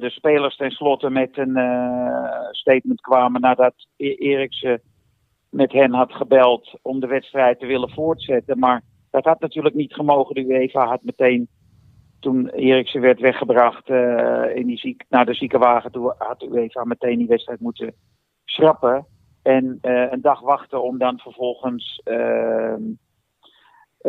[0.00, 4.80] de spelers tenslotte met een eh, statement kwamen nadat E- Eriksen
[5.50, 8.58] met hen had gebeld om de wedstrijd te willen voortzetten.
[8.58, 10.34] Maar dat had natuurlijk niet gemogen.
[10.34, 11.48] De UEFA had meteen,
[12.20, 17.18] toen Eriksen werd weggebracht eh, in die naar de ziekenwagen, toe had de UEFA meteen
[17.18, 17.94] die wedstrijd moeten
[18.44, 19.06] schrappen.
[19.42, 22.78] En een dag wachten om dan vervolgens ehm, eh,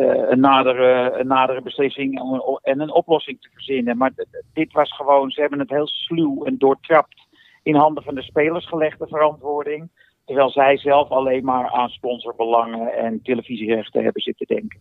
[0.02, 3.96] een, nadere, een nadere beslissing om- en een oplossing te verzinnen.
[3.96, 4.12] Maar
[4.52, 7.28] dit was gewoon, ze hebben het heel sluw en doortrapt
[7.62, 9.90] in handen van de spelers gelegd, de verantwoording.
[10.24, 14.80] Terwijl zij zelf alleen maar aan sponsorbelangen en televisierechten hebben zitten denken.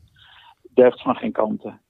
[0.73, 1.81] Deugt van geen kanten.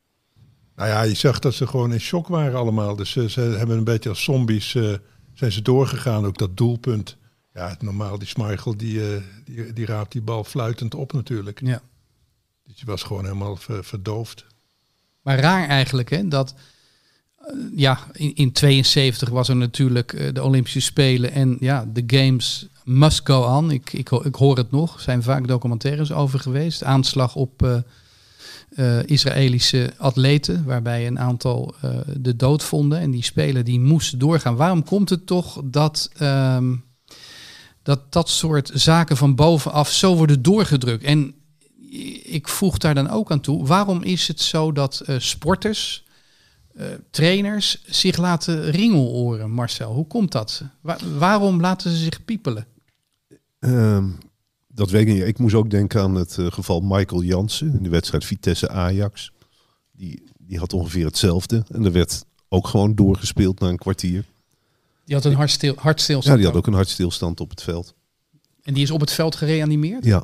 [0.76, 2.96] Nou ja, je zag dat ze gewoon in shock waren allemaal.
[2.96, 4.94] Dus ze, ze hebben een beetje als zombies eh,
[5.34, 6.26] zijn ze doorgegaan.
[6.26, 7.18] Ook dat doelpunt.
[7.54, 11.60] Ja, normaal die Schmeichel die, eh, die, die raapt die bal fluitend op natuurlijk.
[11.64, 11.80] Ja.
[12.70, 14.46] Dus die was gewoon helemaal ver- verdoofd.
[15.22, 16.28] Maar raar eigenlijk, hè?
[16.28, 16.56] Dat
[17.38, 22.04] eh, ja, in, in 72 was er natuurlijk eh, de Olympische Spelen en ja, de
[22.08, 23.72] Games must go on.
[23.72, 24.96] Ik, ik, ik hoor het nog.
[24.96, 26.84] Er zijn vaak documentaires over geweest.
[26.84, 27.84] Aanslag op
[28.70, 31.76] eh, Israëlische atleten, waarbij een aantal
[32.18, 34.56] de dood vonden en die spelen die moesten doorgaan.
[34.56, 36.76] Waarom komt het toch dat ehm,
[37.84, 41.04] dat dat soort zaken van bovenaf zo worden doorgedrukt?
[41.04, 41.34] En
[42.24, 46.04] ik voeg daar dan ook aan toe, waarom is het zo dat eh, sporters
[46.76, 49.94] eh, trainers zich laten ringeloren, Marcel?
[49.94, 50.64] Hoe komt dat?
[50.82, 52.66] Wa- waarom laten ze zich piepelen?
[53.60, 54.06] Ehm,
[54.68, 55.24] dat weet ik niet.
[55.24, 59.32] Ik moest ook denken aan het eh, geval Michael Jansen in de wedstrijd Vitesse-Ajax.
[59.92, 61.64] Die, die had ongeveer hetzelfde.
[61.72, 64.24] En er werd ook gewoon doorgespeeld na een kwartier.
[65.06, 66.26] Die had een hartstil, hartstilstand.
[66.36, 67.94] Ja, die had ook een hartstilstand op het veld.
[68.64, 70.06] En die is op het veld gereanimeerd?
[70.06, 70.24] Ja.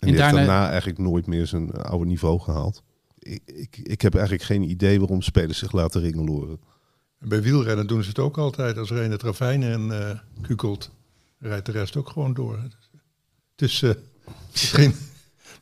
[0.00, 2.82] En, die daarna- heeft daarna eigenlijk nooit meer zijn eh, oude niveau gehaald.
[3.18, 6.60] Ik, ik, ik heb eigenlijk geen idee waarom spelers zich laten ringeloren.
[7.18, 8.78] En bij wielrennen doen ze het ook altijd.
[8.78, 10.90] Als er een het ravijn en eh kukelt,
[11.38, 12.58] rijdt de rest ook gewoon door.
[13.54, 13.90] Dus eh,
[14.50, 14.94] misschien,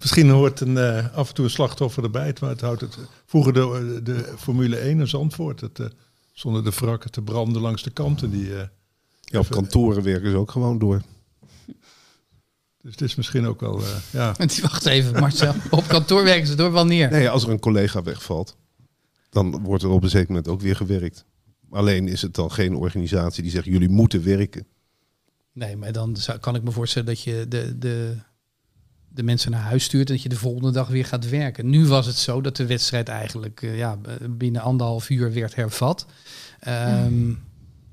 [0.00, 2.34] misschien hoort een, eh, af en toe een slachtoffer erbij.
[2.40, 5.60] Maar het houdt het, vroeger de, de Formule 1 in Zandvoort.
[5.60, 5.86] Het, eh,
[6.32, 8.30] zonder de wrakken te branden langs de kanten.
[8.30, 8.56] Die, eh,
[9.20, 11.02] Ja, op even- kantoren werken ze ook gewoon door.
[12.82, 13.80] Dus het is misschien ook wel...
[13.80, 14.34] eh, ja.
[14.62, 15.54] Wacht even, Marcel.
[15.70, 17.10] Op kantoor werken ze door wanneer?
[17.10, 18.56] Nee, als er een collega wegvalt,
[19.30, 21.24] dan wordt er op een zeker moment ook weer gewerkt.
[21.70, 24.66] Alleen is het dan geen organisatie die zegt, jullie moeten werken.
[25.52, 28.16] Nee, maar dan zou, kan ik me voorstellen dat je de, de,
[29.08, 31.70] de mensen naar huis stuurt en dat je de volgende dag weer gaat werken.
[31.70, 33.98] Nu was het zo dat de wedstrijd eigenlijk eh, ja,
[34.30, 36.06] binnen anderhalf uur werd hervat.
[36.60, 37.32] Ehm,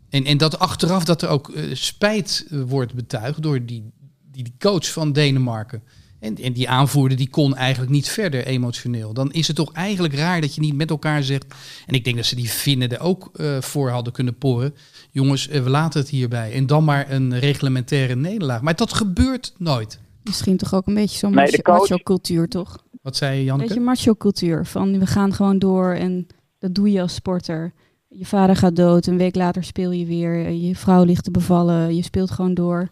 [0.10, 3.92] en, en dat achteraf dat er ook eh, spijt wordt betuigd door die,
[4.36, 5.84] die, die coach van Denemarken.
[6.20, 9.14] En, en die aanvoerder die kon eigenlijk niet verder emotioneel.
[9.14, 11.46] Dan is het toch eigenlijk raar dat je niet met elkaar zegt.
[11.86, 14.74] En ik denk dat ze die Finnen er ook eh, voor hadden kunnen poren.
[15.12, 16.54] Jongens, eh, we laten het hierbij.
[16.54, 18.62] En dan maar een reglementaire nederlaag.
[18.62, 20.00] Maar dat gebeurt nooit.
[20.24, 22.84] Misschien toch ook een beetje zo'n Nee, de macho, coach- macho cultuur, toch?
[23.02, 23.68] Wat zei je, Een Janneke?
[23.68, 24.66] beetje macho cultuur.
[24.66, 26.28] Van we gaan gewoon door en
[26.60, 27.74] dat doe je als sporter.
[28.10, 30.50] Je vader gaat dood, een week later speel je weer.
[30.50, 32.90] Je vrouw ligt te bevallen, je speelt gewoon door.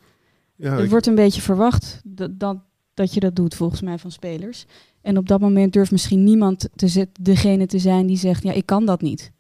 [0.63, 2.57] Ja, Het ik- wordt een beetje verwacht dat, dat,
[2.93, 4.65] dat je dat doet, volgens mij, van spelers.
[5.01, 8.51] En op dat moment durft misschien niemand te zet, degene te zijn die zegt, ja,
[8.51, 9.31] ik kan dat niet.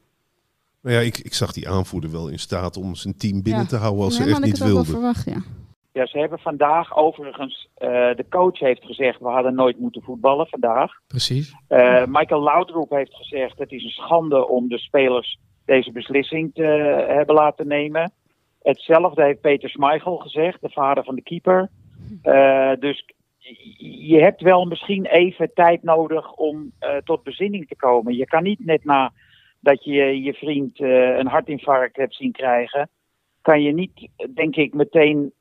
[0.81, 3.67] nou ja, ik, ik zag die aanvoerder wel in staat om zijn team binnen Ja.
[3.67, 4.93] te houden als Nee, ze echt niet het ook wel wilden.
[4.93, 5.41] verwacht, ja.
[5.91, 10.47] Ja, ze hebben vandaag overigens, eh, de coach heeft gezegd, we hadden nooit moeten voetballen
[10.47, 10.91] vandaag.
[11.07, 11.53] Precies.
[11.67, 16.63] Eh, Michael Laudrup heeft gezegd, het is een schande om de spelers deze beslissing te
[17.07, 18.11] hebben laten nemen.
[18.63, 21.69] Hetzelfde heeft Peter Schmeichel gezegd, de vader van de keeper.
[22.21, 23.05] Eh, dus
[23.77, 28.15] je hebt wel misschien even tijd nodig om eh, tot bezinning te komen.
[28.15, 29.11] Je kan niet net na
[29.59, 32.89] dat je je vriend eh, een hartinfarct hebt zien krijgen,
[33.41, 35.33] kan je niet, denk ik, meteen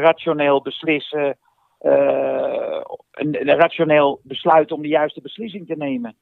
[0.00, 1.36] rationeel beslissen,
[1.78, 6.14] een, een rationeel besluit om de juiste beslissing te nemen.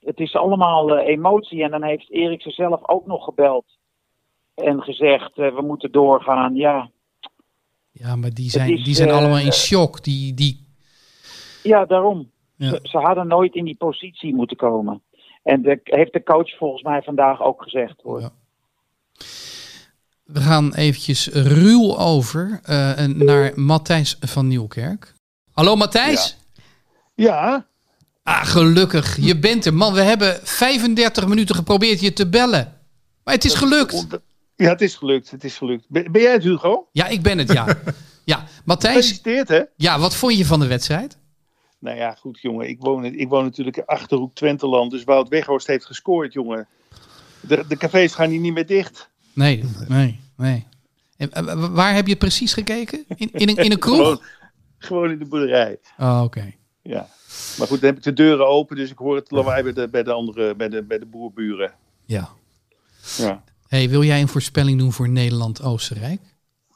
[0.00, 3.64] Het is allemaal emotie en dan heeft Eriksen zelf ook nog gebeld
[4.54, 6.54] en gezegd, eh, we moeten doorgaan.
[6.54, 6.90] Ja,
[7.92, 10.04] Ja, maar die zijn, is, die zijn eh, allemaal in shock.
[10.04, 10.66] Die, die,
[11.62, 12.30] Ja, daarom.
[12.56, 12.68] Ja.
[12.68, 15.02] Ze, ze hadden nooit in die positie moeten komen.
[15.42, 18.00] En dat heeft de coach volgens mij vandaag ook gezegd.
[18.02, 18.20] Hoor.
[18.20, 18.30] Ja.
[20.24, 25.14] We gaan eventjes ruw over eh, en naar Matthijs van Nieuwkerk.
[25.52, 26.38] Hallo Matthijs?
[27.14, 27.66] Ja,
[28.22, 29.16] Ah, gelukkig.
[29.20, 29.74] Je bent er.
[29.74, 32.80] Man, we hebben 35 minuten geprobeerd je te bellen.
[33.24, 34.06] Maar het is gelukt.
[34.60, 35.30] Ja, het is gelukt.
[35.30, 35.84] Het is gelukt.
[35.88, 36.88] Ben, ben jij het, Hugo?
[36.92, 37.66] Ja, ik ben het, ja.
[38.24, 39.60] Ja, Matthijs, Gefeliciteerd, hè?
[39.76, 41.18] ja, wat vond je van de wedstrijd?
[41.78, 42.68] Nou ja, goed, jongen.
[42.68, 44.90] Ik woon, ik woon natuurlijk in Achterhoek Twenteland.
[44.90, 46.68] Dus Wout Weghorst heeft gescoord, jongen.
[47.40, 49.10] De, de cafés gaan hier niet meer dicht.
[49.32, 50.66] Nee, nee, nee.
[51.16, 53.04] En, eh, wa- waar heb je precies gekeken?
[53.16, 53.96] In, in, een, in een kroeg?
[53.96, 54.20] Gewoon,
[54.78, 55.78] gewoon in de boerderij.
[55.98, 56.52] Oh, oké.
[56.82, 57.08] Ja.
[57.58, 59.88] Maar goed, dan heb ik de deuren open, dus ik hoor het lawaai bij de,
[59.88, 61.72] bij de andere, bij de, bij de boerburen.
[62.04, 62.28] Ja.
[63.16, 63.42] Ja.
[63.70, 63.76] 1-1.
[63.76, 66.20] Hey, wil jij een voorspelling doen voor Nederland-Oostenrijk?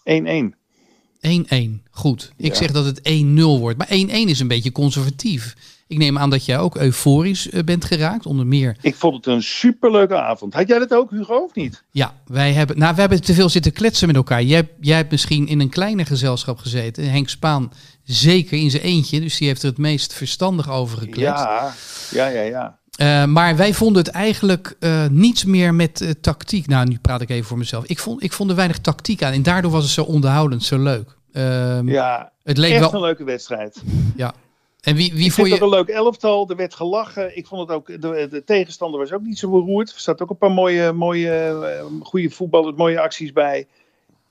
[0.05, 1.83] 1-1.
[1.91, 2.33] Goed.
[2.37, 2.55] Ik Ja.
[2.59, 3.79] zeg dat het 1-0 wordt.
[3.79, 5.55] Maar 1-1 is een beetje conservatief.
[5.87, 8.27] Ik neem aan dat jij ook euforisch eh, bent geraakt.
[8.27, 8.77] Onder meer.
[8.81, 10.55] Ik vond het een superleuke avond.
[10.55, 11.83] Had jij dat ook, Hugo, of niet?
[11.91, 14.43] Ja, wij hebben, nou, we hebben te veel zitten kletsen met elkaar.
[14.43, 17.11] Jij, jij hebt misschien in een kleiner gezelschap gezeten.
[17.11, 19.21] Henk Spaan zeker in zijn eentje.
[19.21, 21.45] Dus die heeft er het meest verstandig over gekletst.
[21.45, 21.75] Ja,
[22.11, 22.79] ja, ja, ja.
[22.97, 26.67] Eh, maar wij vonden het eigenlijk eh, niets meer met eh, tactiek.
[26.67, 27.85] Nou, nu praat ik even voor mezelf.
[27.85, 29.33] Ik vond, ik vond er weinig tactiek aan.
[29.33, 31.17] En daardoor was het zo onderhoudend, zo leuk.
[31.33, 32.95] Ehm, Ja, het leek echt wel.
[32.95, 33.83] een leuke wedstrijd.
[34.17, 34.35] Ja.
[34.81, 35.61] En wie, wie Ik vond je.
[35.61, 36.51] een leuk elftal.
[36.51, 37.37] Er werd gelachen.
[37.37, 39.93] Ik vond het ook, de, de tegenstander was ook niet zo beroerd.
[39.93, 43.67] Er zaten ook een paar mooie, mooie goede voetballers, mooie acties bij.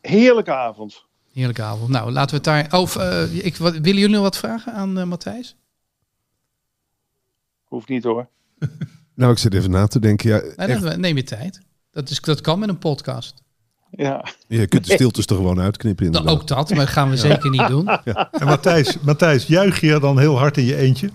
[0.01, 1.05] Heerlijke avond.
[1.33, 1.89] Heerlijke avond.
[1.89, 2.81] Nou, laten we het daar.
[2.81, 5.55] Oh, eh, ik, wat, willen jullie nog wat vragen aan Matthijs?
[7.63, 8.27] Hoeft niet hoor.
[9.15, 10.29] Nou, ik zit even na te denken.
[10.29, 11.61] Ja, Nee, echt, dan neem je tijd.
[11.91, 13.41] Dat, is, dat kan met een podcast.
[13.91, 14.25] Ja.
[14.47, 16.41] je kunt de stiltes toch gewoon uitknippen Nou, inderdaad.
[16.41, 17.87] ook dat, maar dat gaan we zeker niet doen.
[17.87, 21.09] En Matthijs, Matthijs, juich je dan heel hard in je eentje?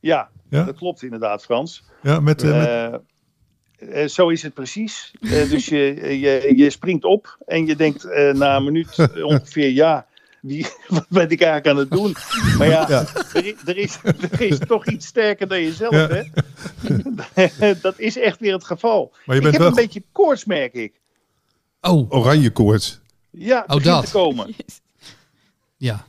[0.00, 0.64] Ja, Ja?
[0.64, 1.84] dat klopt inderdaad, Frans.
[2.02, 3.00] Ja, met, met,
[3.92, 5.12] Eh, zo is het precies.
[5.20, 9.70] Eh, dus je, je, je springt op en je denkt eh, na een minuut ongeveer,
[9.70, 10.06] ja,
[10.40, 12.14] wie, wat ben ik eigenlijk aan het doen?
[12.58, 13.06] Maar ja, Ja.
[13.32, 13.98] Er, er, is,
[14.30, 16.08] er is toch iets sterker dan jezelf, Ja.
[16.08, 17.74] hè?
[17.80, 19.12] Dat is echt weer het geval.
[19.26, 20.92] Maar je ik heb wel een beetje koorts, merk ik.
[21.80, 23.00] Oh, Oranje koorts.
[23.30, 24.04] Ja, Oh, dat.
[24.06, 24.54] te komen.
[25.76, 26.06] ja.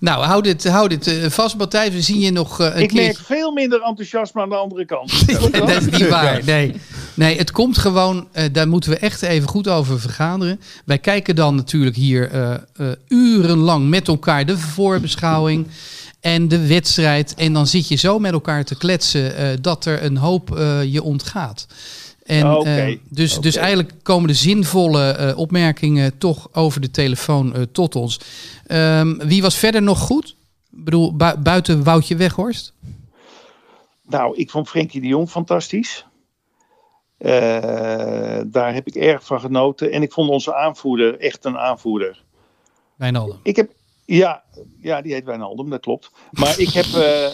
[0.00, 1.90] Nou, hou dit, hou dit eh, vast, Matthijs.
[1.90, 3.02] We zien je nog eh, een Ik keer.
[3.02, 5.26] merk veel minder enthousiasme aan de andere kant.
[5.52, 6.40] dat is niet waar.
[6.44, 6.74] Nee.
[7.14, 10.60] nee, het komt gewoon, eh, daar moeten we echt even goed over vergaderen.
[10.84, 15.66] Wij kijken dan natuurlijk hier eh, eh, urenlang met elkaar de voorbeschouwing
[16.20, 17.34] en de wedstrijd.
[17.34, 20.48] En dan zit je zo met elkaar te kletsen eh, dat er een hoop
[20.88, 21.66] je ontgaat.
[22.26, 22.68] En, Oké.
[22.76, 27.94] eh, dus, dus eigenlijk komen de zinvolle eh, opmerkingen toch over de telefoon eh, tot
[27.96, 28.20] ons.
[28.66, 30.36] Ehm, wie was verder nog goed?
[30.70, 32.72] Ik bedoel, bu- buiten Woutje Weghorst?
[34.08, 36.06] Nou, ik vond Frenkie de Jong fantastisch.
[38.46, 39.92] Daar heb ik erg van genoten.
[39.92, 42.22] En ik vond onze aanvoerder echt een aanvoerder.
[42.96, 43.38] Wijnaldum.
[43.42, 43.70] Ik heb,
[44.06, 44.42] ja,
[44.80, 46.10] ja, die heet Wijnaldum, dat klopt.
[46.30, 47.32] Maar ik heb, eh, eh,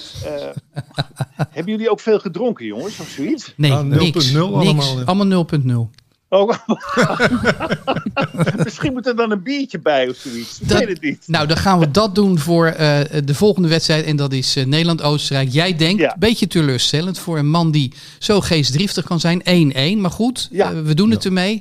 [1.48, 3.52] hebben jullie ook veel gedronken, jongens, of zoiets?
[3.56, 4.36] Nee, Ah, 0.0 niks.
[4.36, 4.92] allemaal, niks.
[4.92, 5.02] ja.
[5.04, 5.90] Allemaal 0.0.
[6.28, 6.50] Oh,
[8.64, 10.60] misschien moet er dan een biertje bij of zoiets.
[10.60, 11.24] Ik Dat- weet het niet.
[11.26, 14.04] Nou, dan gaan we dat doen voor eh, de volgende wedstrijd.
[14.04, 15.48] En dat is Nederland-Oostenrijk.
[15.48, 16.12] Jij denkt, Ja.
[16.12, 19.42] een beetje teleurstellend voor een man die zo geestdriftig kan zijn.
[19.44, 20.82] 1-1, maar goed, Ja.
[20.82, 21.60] we doen het ermee.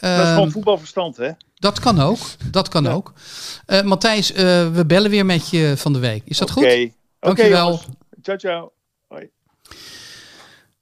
[0.00, 1.30] Dat is Ehm, gewoon voetbalverstand, hè?
[1.58, 2.18] Dat kan ook.
[2.50, 2.90] Dat kan Ja.
[2.92, 3.12] ook.
[3.66, 6.22] Eh, Matthijs, eh, we bellen weer met je van de week.
[6.24, 6.62] Is dat goed?
[6.64, 6.90] Oké,
[7.20, 7.66] Dankjewel.
[7.68, 7.86] jongens.
[8.22, 8.72] Ciao, ciao.
[9.06, 9.28] Hoi.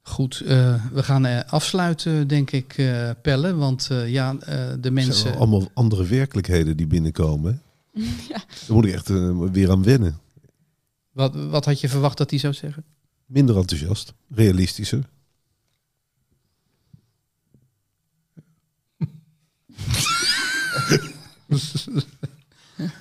[0.01, 3.55] Goed, eh, we gaan eh, afsluiten, denk ik, eh, Pelle.
[3.55, 5.29] Want eh, ja, eh, de Het zijn mensen...
[5.31, 7.61] wel allemaal andere werkelijkheden die binnenkomen.
[7.93, 8.01] hè?
[8.67, 9.07] Daar moet ik echt
[9.51, 10.19] weer aan wennen.
[11.11, 12.83] Wat, wat had je verwacht dat hij zou zeggen?
[13.25, 15.03] Minder enthousiast, realistischer.
[21.47, 21.87] Dat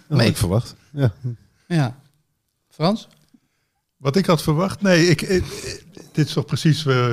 [0.09, 0.29] had Nee.
[0.29, 0.75] ik verwacht.
[0.93, 1.13] Ja.
[1.69, 1.99] Ja.
[2.71, 3.09] Frans?
[3.97, 4.83] Wat ik had verwacht?
[4.83, 5.83] Nee, ik, ik-
[6.13, 7.13] dit is toch precies eh,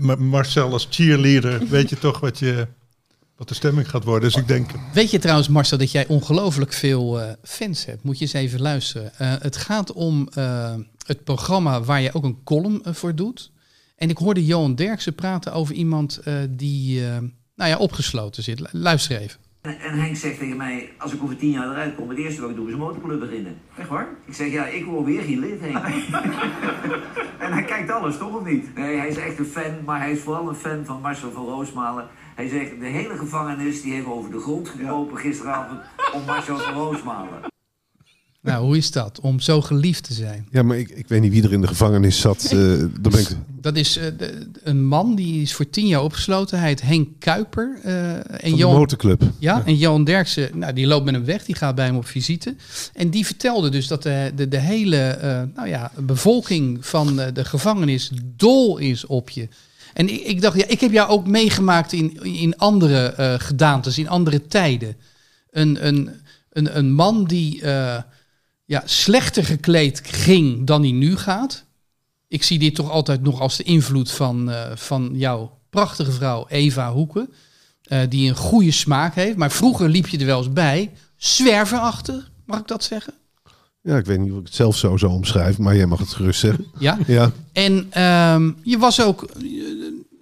[0.00, 1.66] met Marcel als cheerleader.
[1.68, 2.66] Weet je toch wat, je,
[3.36, 4.30] wat de stemming gaat worden.
[4.30, 8.02] Dus ik denk, Weet je trouwens, Marcel, dat jij ongelooflijk veel eh, fans hebt?
[8.02, 9.14] Moet je eens even luisteren.
[9.18, 10.74] Eh, het gaat om eh,
[11.06, 13.50] het programma waar je ook een column voor doet.
[13.96, 17.18] En ik hoorde Johan Derksen praten over iemand eh, die eh,
[17.54, 18.60] nou ja, opgesloten zit.
[18.60, 19.40] Lu- Luister even.
[19.62, 22.40] En en Henk zegt tegen mij, als ik over tien jaar eruit kom, het eerste
[22.40, 23.60] wat ik doe is een motorclub beginnen.
[23.76, 24.08] Echt waar?
[24.24, 25.76] Ik zeg, ja, ik word weer geen lid, Henk.
[27.44, 28.74] en hij kijkt alles, toch of niet?
[28.74, 31.44] Nee, hij is echt een fan, maar hij is vooral een fan van Marcel van
[31.44, 32.08] Roosmalen.
[32.34, 35.80] Hij zegt, de hele gevangenis die heeft over de grond gekropen gisteravond
[36.12, 37.51] om Marcel van Roosmalen.
[38.42, 40.46] Nou, hoe is dat om zo geliefd te zijn?
[40.50, 42.44] ja, maar ik, ik weet niet wie er in de gevangenis zat.
[42.44, 42.50] eh
[43.00, 43.28] daar ben ik,
[43.60, 46.58] Dat is eh, de- een man die is voor tien jaar opgesloten.
[46.58, 47.78] Hij heet Henk Kuiper.
[47.82, 49.22] eh, en van de Johan, motorclub.
[49.38, 52.06] Ja, en Johan Derksen, nou, die loopt met hem weg, die gaat bij hem op
[52.06, 52.54] visite.
[52.94, 55.18] En die vertelde dus dat de, de, de hele
[55.54, 59.48] nou ja, bevolking van de gevangenis dol is op je.
[59.94, 64.08] En ik, ik dacht, ja, ik heb jou ook meegemaakt in, in andere gedaantes, in
[64.08, 64.96] andere tijden.
[65.50, 66.10] Een, een,
[66.52, 67.62] een, een man die
[68.72, 71.64] ja, slechter gekleed ging dan hij nu gaat.
[72.28, 76.46] Ik zie dit toch altijd nog als de invloed van, eh, van jouw prachtige vrouw
[76.48, 77.32] Eva Hoeken.
[77.82, 79.36] eh, die een goede smaak heeft.
[79.36, 80.90] Maar vroeger liep je er wel eens bij.
[81.16, 83.14] Zwerverachtig, mag ik dat zeggen?
[83.82, 86.08] Ja, ik weet niet of ik het zelf zo zou omschrijven, maar jij mag het
[86.12, 86.66] gerust zeggen.
[86.78, 86.98] Ja.
[87.06, 89.42] Ja, En ehm, je was ook eh,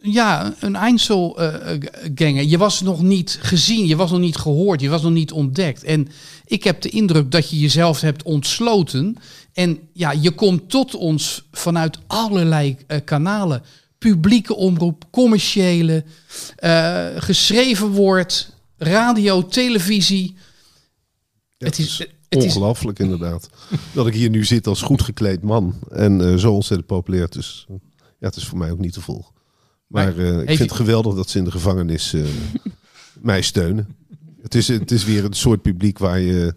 [0.02, 2.44] ja, een Einzelganger.
[2.44, 5.84] je was nog niet gezien, je was nog niet gehoord, je was nog niet ontdekt.
[5.84, 6.08] En
[6.50, 9.16] ik heb de indruk dat je jezelf hebt ontsloten.
[9.52, 13.62] En ja, je komt tot ons vanuit allerlei eh, kanalen.
[13.98, 16.04] Publieke omroep, commerciële,
[16.56, 20.34] eh, geschreven woord, radio, televisie.
[21.56, 23.50] Ja, het is, het het is ongelooflijk inderdaad.
[23.94, 25.74] dat ik hier nu zit als goed gekleed man.
[25.90, 27.28] En eh, zo ontzettend populair.
[27.28, 27.66] Dus
[28.18, 29.32] ja, het is voor mij ook niet te volgen.
[29.86, 32.14] Maar ik vind het geweldig dat ze in de gevangenis
[33.30, 33.99] mij steunen.
[34.42, 36.54] Het is, het is weer een soort publiek waar, je,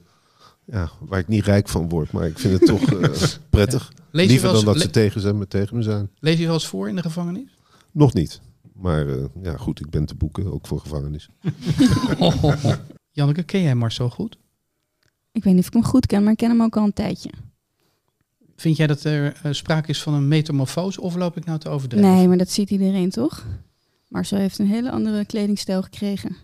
[0.66, 2.12] ja, waar ik niet rijk van word.
[2.12, 3.10] Maar ik vind het toch eh,
[3.50, 3.92] prettig.
[4.12, 6.10] Lees je Liever wel eens- dan dat ze tegen, zijn, met tegen me zijn.
[6.20, 7.58] lees je wel eens voor in de gevangenis?
[7.92, 8.42] Nog niet.
[8.74, 11.30] Maar eh, ja, goed, ik ben te boeken, ook voor gevangenis.
[13.12, 14.38] Janneke, ken jij Marcel goed?
[15.32, 16.94] Ik weet niet of ik hem goed ken, maar ik ken hem ook al een
[16.94, 17.30] tijdje.
[18.56, 21.70] Vind jij dat er eh, sprake is van een metamorfose of loop ik nou te
[21.70, 22.12] overdrijven?
[22.12, 23.46] Nee, maar dat ziet iedereen toch?
[24.08, 26.36] Marcel heeft een hele andere kledingstijl gekregen.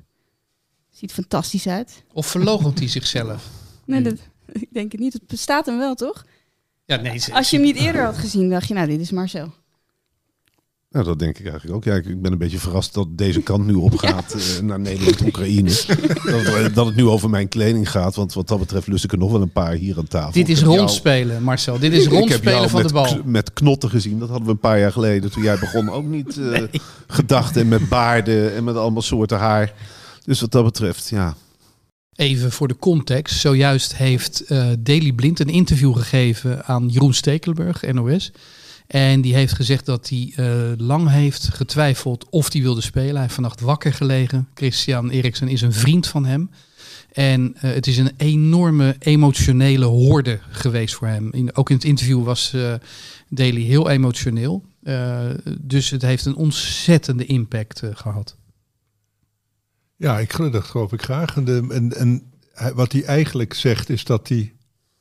[1.00, 2.04] Ziet fantastisch uit.
[2.14, 3.44] Of verloochent hij zichzelf?
[3.86, 4.14] Nee, dat,
[4.52, 5.14] ik denk het niet.
[5.14, 6.26] Het bestaat hem wel, toch?
[6.86, 7.18] Ja, nee.
[7.18, 9.54] ze- Als je hem niet eerder had gezien, dacht je, nou, dit is Marcel.
[10.90, 11.84] Nou, dat denk ik eigenlijk ook.
[11.84, 15.72] Ja, ik- ik ben een beetje verrast dat deze kant nu opgaat eh, naar Nederland-Oekraïne.
[16.54, 18.16] dat, dat het nu over mijn kleding gaat.
[18.16, 20.32] Want wat dat betreft lust ik er nog wel een paar hier aan tafel.
[20.32, 21.80] Dit is jou- rondspelen, Marcel.
[21.80, 23.22] Dit is rondspelen van met, de bal.
[23.26, 24.20] Met knotten gezien.
[24.20, 25.32] Dat hadden we een paar jaar geleden.
[25.32, 26.64] Toen jij begon ook niet eh,
[27.08, 27.58] gedacht.
[27.58, 29.74] En met baarden en met allemaal soorten haar.
[30.30, 31.36] Dus wat dat betreft, ja.
[32.16, 33.40] Even voor de context.
[33.40, 38.32] Zojuist heeft eh Daily Blind een interview gegeven aan Jeroen Stekelenburg, NOS.
[38.88, 40.46] En die heeft gezegd dat hij eh,
[40.78, 43.12] lang heeft getwijfeld of hij wilde spelen.
[43.12, 44.48] Hij heeft vannacht wakker gelegen.
[44.54, 46.50] Christian Eriksen is een vriend van hem.
[47.12, 51.30] En eh, het is een enorme emotionele hoorde geweest voor hem.
[51.32, 52.56] In, ook in het interview was
[53.30, 54.64] Daly heel emotioneel.
[55.62, 58.38] Dus het heeft een ontzettende impact eh, gehad.
[60.00, 61.36] Ja, ik, geloof- dat geloof ik graag.
[61.36, 62.32] En, de, en, en
[62.76, 64.54] wat hij eigenlijk zegt is dat hij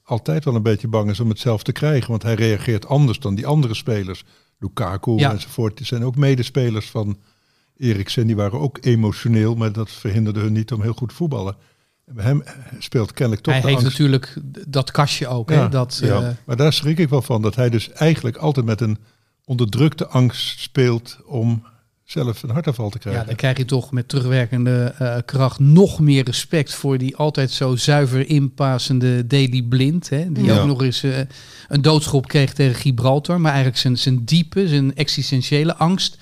[0.02, 2.10] altijd wel een beetje bang is om het zelf te krijgen.
[2.10, 4.24] Want hij reageert anders dan die andere spelers.
[4.58, 5.30] Lukaku Ja.
[5.32, 5.76] enzovoort.
[5.76, 7.18] Die zijn ook medespelers van
[7.76, 8.26] Eriksen.
[8.26, 11.56] Die waren ook emotioneel, maar dat verhinderde hun niet om heel goed voetballen.
[12.06, 12.42] En bij hem
[12.78, 13.90] speelt kennelijk toch hij heeft angst.
[13.98, 14.36] natuurlijk
[14.68, 15.50] dat kastje ook.
[15.50, 15.68] Ja, hè?
[15.68, 16.22] Dat, ja.
[16.22, 17.42] eh, maar daar schrik ik wel van.
[17.42, 18.98] Dat hij dus eigenlijk altijd met een
[19.44, 21.62] onderdrukte angst speelt om
[22.10, 23.26] zelf een hartaanval te Ja, krijgen.
[23.26, 27.76] dan krijg je toch met terugwerkende eh, kracht nog meer respect voor die altijd zo
[27.76, 30.08] zuiver inpasende Daily Blind.
[30.08, 30.60] Hè, die Ja.
[30.60, 31.18] ook nog eens eh,
[31.68, 33.40] een doodschop kreeg tegen Gibraltar.
[33.40, 36.18] Maar eigenlijk zijn, zijn diepe, zijn existentiële angst,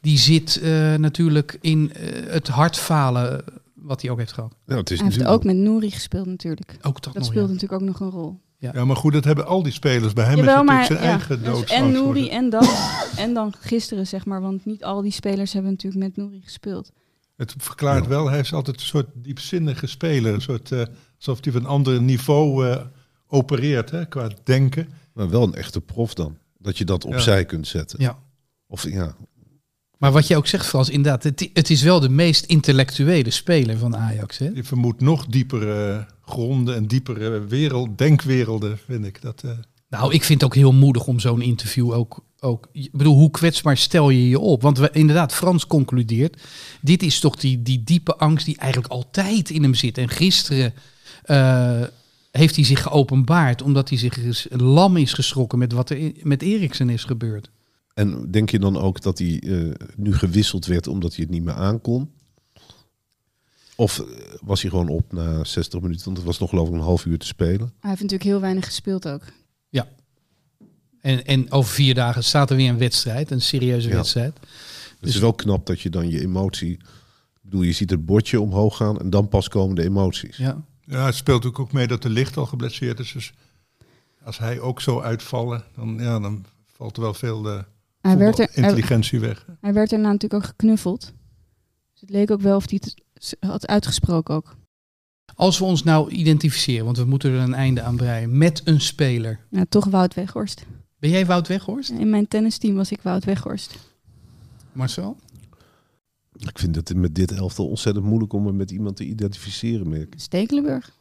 [0.00, 4.54] die zit eh, natuurlijk in eh, het hartfalen wat hij ook heeft gehad.
[4.66, 6.76] ja het is Hij heeft ook met Nouri gespeeld natuurlijk.
[6.82, 7.40] Ook dat, Dat nog, ja.
[7.40, 8.40] natuurlijk ook nog een rol.
[8.58, 10.12] Ja, maar goed, dat hebben al die spelers.
[10.12, 11.72] Bij hem Jawel, is maar natuurlijk zijn ja, eigen dus doodsangst.
[11.72, 12.68] en Nouri en dan
[13.16, 16.92] en dan gisteren zeg maar, want niet al die spelers hebben natuurlijk met Nouri gespeeld.
[17.36, 20.34] Het verklaart wel, hij is altijd een soort diepzinnige speler.
[20.34, 20.82] Een soort, eh,
[21.16, 22.84] alsof hij van een ander niveau eh,
[23.26, 24.88] opereert hè, qua denken.
[25.12, 26.38] Maar wel een echte prof dan.
[26.58, 28.00] Dat je dat opzij kunt zetten.
[28.00, 28.18] Ja.
[28.66, 29.16] Of ja,
[29.98, 33.78] Maar wat je ook zegt, Frans, inderdaad, het, het is wel de meest intellectuele speler
[33.78, 34.38] van Ajax.
[34.38, 34.52] Hè?
[34.52, 39.22] Die vermoedt nog diepere gronden en diepere wereld, denkwerelden, vind ik.
[39.22, 39.50] Dat, eh,
[39.88, 42.68] Nou, ik vind het ook heel moedig om zo'n interview ook, ook...
[42.72, 44.62] Ik bedoel, hoe kwetsbaar stel je je op?
[44.62, 46.42] Want we, inderdaad, Frans concludeert...
[46.80, 49.98] dit is toch die, die diepe angst die eigenlijk altijd in hem zit.
[49.98, 50.74] En gisteren
[51.22, 51.82] eh,
[52.30, 53.62] heeft hij zich geopenbaard...
[53.62, 54.18] omdat hij zich
[54.50, 57.50] lam is geschrokken met wat er met Eriksen is gebeurd.
[57.98, 61.42] En denk je dan ook dat hij eh, nu gewisseld werd omdat hij het niet
[61.42, 62.10] meer aankon?
[63.76, 64.06] Of eh,
[64.40, 66.04] was hij gewoon op na 60 minuten?
[66.04, 67.72] Want het was nog geloof ik een half uur te spelen.
[67.80, 69.22] Hij heeft natuurlijk heel weinig gespeeld ook.
[71.00, 73.94] En, en over vier dagen staat er weer een wedstrijd, een serieuze Ja.
[73.94, 74.38] wedstrijd.
[75.00, 76.72] Het is wel knap dat je dan je emotie...
[76.72, 80.36] Ik bedoel, je ziet het bordje omhoog gaan en dan pas komen de emoties.
[80.36, 80.64] Ja.
[80.84, 83.12] ja, het speelt natuurlijk ook mee dat de licht al geblesseerd is.
[83.12, 83.32] Dus
[84.24, 87.62] als hij ook zou uitvallen, dan, ja, dan valt er wel veel eh
[88.08, 89.46] Hij werd, er, intelligentie weg.
[89.60, 91.12] hij werd daarna natuurlijk ook geknuffeld.
[91.92, 94.56] Dus het leek ook wel of hij het had uitgesproken ook.
[95.34, 98.38] Als we ons nou identificeren, want we moeten er een einde aan breien...
[98.38, 99.40] met een speler.
[99.50, 100.66] Ja, toch Wout Weghorst.
[100.98, 103.78] Ben jij Wout Weghorst, In mijn tennisteam was ik Wout Weghorst.
[104.72, 105.16] Marcel?
[106.38, 109.88] Ik vind het met dit elftal ontzettend moeilijk om me met iemand te identificeren.
[109.88, 110.14] Merk.
[110.16, 110.92] Stekelenburg.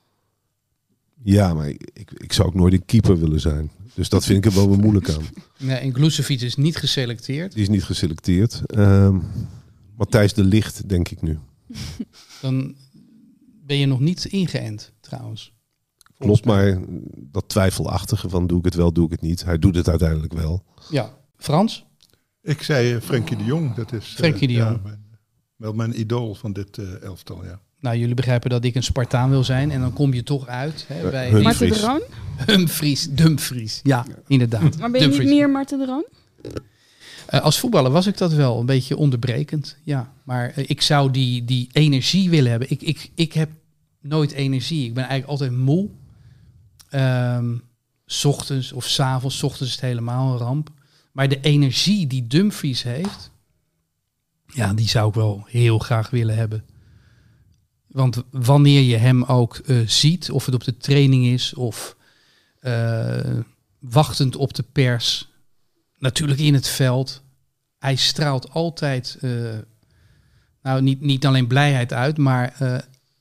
[1.23, 3.71] Ja, maar ik, ik, ik zou ook nooit een keeper willen zijn.
[3.97, 5.23] Dus dat vind ik er wel weer moeilijk aan.
[5.59, 7.53] Nee, en Glucevic is niet geselecteerd.
[7.53, 8.61] Die is niet geselecteerd.
[8.65, 9.19] Ehm
[9.95, 11.39] Matthijs de Licht, denk ik nu.
[12.41, 12.75] Dan
[13.65, 15.53] ben je nog niet ingeënt, trouwens.
[16.17, 16.79] Klopt, maar
[17.17, 19.43] dat twijfelachtige van doe ik het wel, doe ik het niet.
[19.43, 20.63] Hij doet het uiteindelijk wel.
[20.89, 21.17] Ja.
[21.37, 21.85] Frans?
[22.41, 24.83] Ik zei eh, Frenkie de Jong, dat is eh, Frenkie de ja, Jong.
[24.83, 25.05] mijn-
[25.55, 27.45] wel mijn idool van dit eh, elftal.
[27.45, 27.61] Ja.
[27.79, 29.71] Nou, jullie begrijpen dat ik een Spartaan wil zijn.
[29.71, 31.87] En dan kom je toch uit hè, bij Hun- Marten de Dumfries.
[31.87, 32.01] Roon.
[32.45, 33.07] Dumfries.
[33.09, 33.79] Dumfries.
[33.83, 34.77] Ja, inderdaad.
[34.77, 36.05] Maar ben je niet meer Marten de Roon?
[37.25, 39.77] Eh, als voetballer was ik dat wel, een beetje onderbrekend.
[39.83, 42.71] Ja, maar eh, ik zou die, die energie willen hebben.
[42.71, 43.49] Ik, ik, ik heb
[44.01, 44.85] nooit energie.
[44.85, 45.87] Ik ben eigenlijk altijd moe.
[46.89, 47.55] Ehm,
[48.05, 49.37] s ochtends of s avonds.
[49.37, 50.69] S ochtends is het helemaal een ramp.
[51.11, 53.31] Maar de energie die Dumfries heeft,
[54.53, 56.63] ja, die zou ik wel heel graag willen hebben.
[57.97, 61.95] Want wanneer je hem ook eh, ziet, of het op de training is of
[62.59, 63.39] eh,
[63.79, 65.29] wachtend op de pers,
[65.97, 67.21] natuurlijk in het veld.
[67.79, 69.31] Hij straalt altijd, eh,
[70.61, 72.57] nou niet, niet alleen blijheid uit, maar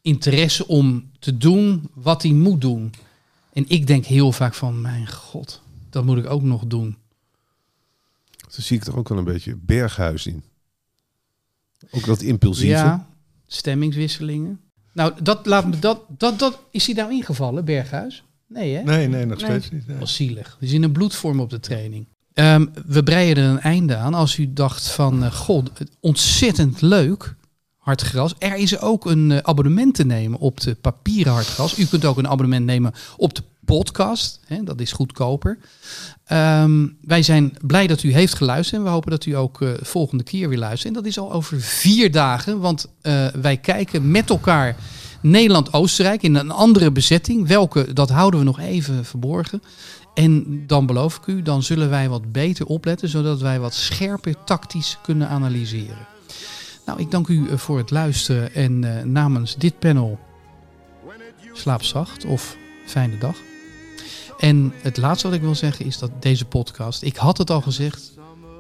[0.03, 2.93] interesse om te doen wat hij moet doen.
[3.53, 6.97] En ik denk heel vaak van, mijn god, dat moet ik ook nog doen.
[8.49, 10.45] Zo zie ik er ook wel een beetje Berghuis in.
[11.91, 12.73] Ook dat impulsieve.
[12.73, 13.09] Ja,
[13.47, 14.61] stemmingswisselingen.
[14.97, 18.25] Nou, dat laat me dat, dat, dat is hij nou ingevallen, Berghuis?
[18.49, 18.83] Nee, hè?
[18.83, 19.51] Nee, nee, nog Nee.
[19.51, 19.81] steeds niet.
[19.87, 19.97] nee.
[19.97, 20.57] Dat was zielig.
[20.61, 22.09] We zien een bloedvorm op de training.
[22.33, 24.15] Ehm, we breien er een einde aan.
[24.15, 25.71] Als u dacht van, eh, god,
[26.01, 27.35] ontzettend leuk,
[27.77, 28.35] Hartgras.
[28.39, 31.79] Er is ook een eh, abonnement te nemen op de papieren Hartgras.
[31.79, 34.41] U kunt ook een abonnement nemen op de podcast.
[34.47, 35.59] Hè, dat is goedkoper.
[36.25, 38.81] Ehm, wij zijn blij dat u heeft geluisterd.
[38.81, 40.89] En we hopen dat u ook eh, volgende keer weer luistert.
[40.89, 42.61] En dat is al over vier dagen.
[42.61, 44.77] Want eh, wij kijken met elkaar
[45.23, 47.49] Nederland-Oostenrijk in een andere bezetting.
[47.49, 49.63] Welke, dat houden we nog even verborgen.
[50.15, 53.09] En dan beloof ik u, dan zullen wij wat beter opletten.
[53.09, 56.07] Zodat wij wat scherper tactisch kunnen analyseren.
[56.87, 58.55] Nou, ik dank u eh, voor het luisteren.
[58.55, 60.19] En namens dit panel
[61.53, 62.57] slaap zacht of
[62.87, 63.37] fijne dag.
[64.39, 67.61] En het laatste wat ik wil zeggen is dat deze podcast, ik had het al
[67.61, 68.13] gezegd,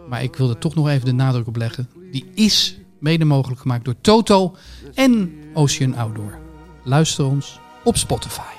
[0.09, 1.89] maar ik wil er toch nog even de nadruk op leggen.
[2.11, 4.57] Die is mede mogelijk gemaakt door Toto
[4.95, 6.39] en Ocean Outdoor.
[6.85, 8.55] Luister ons op Spotify.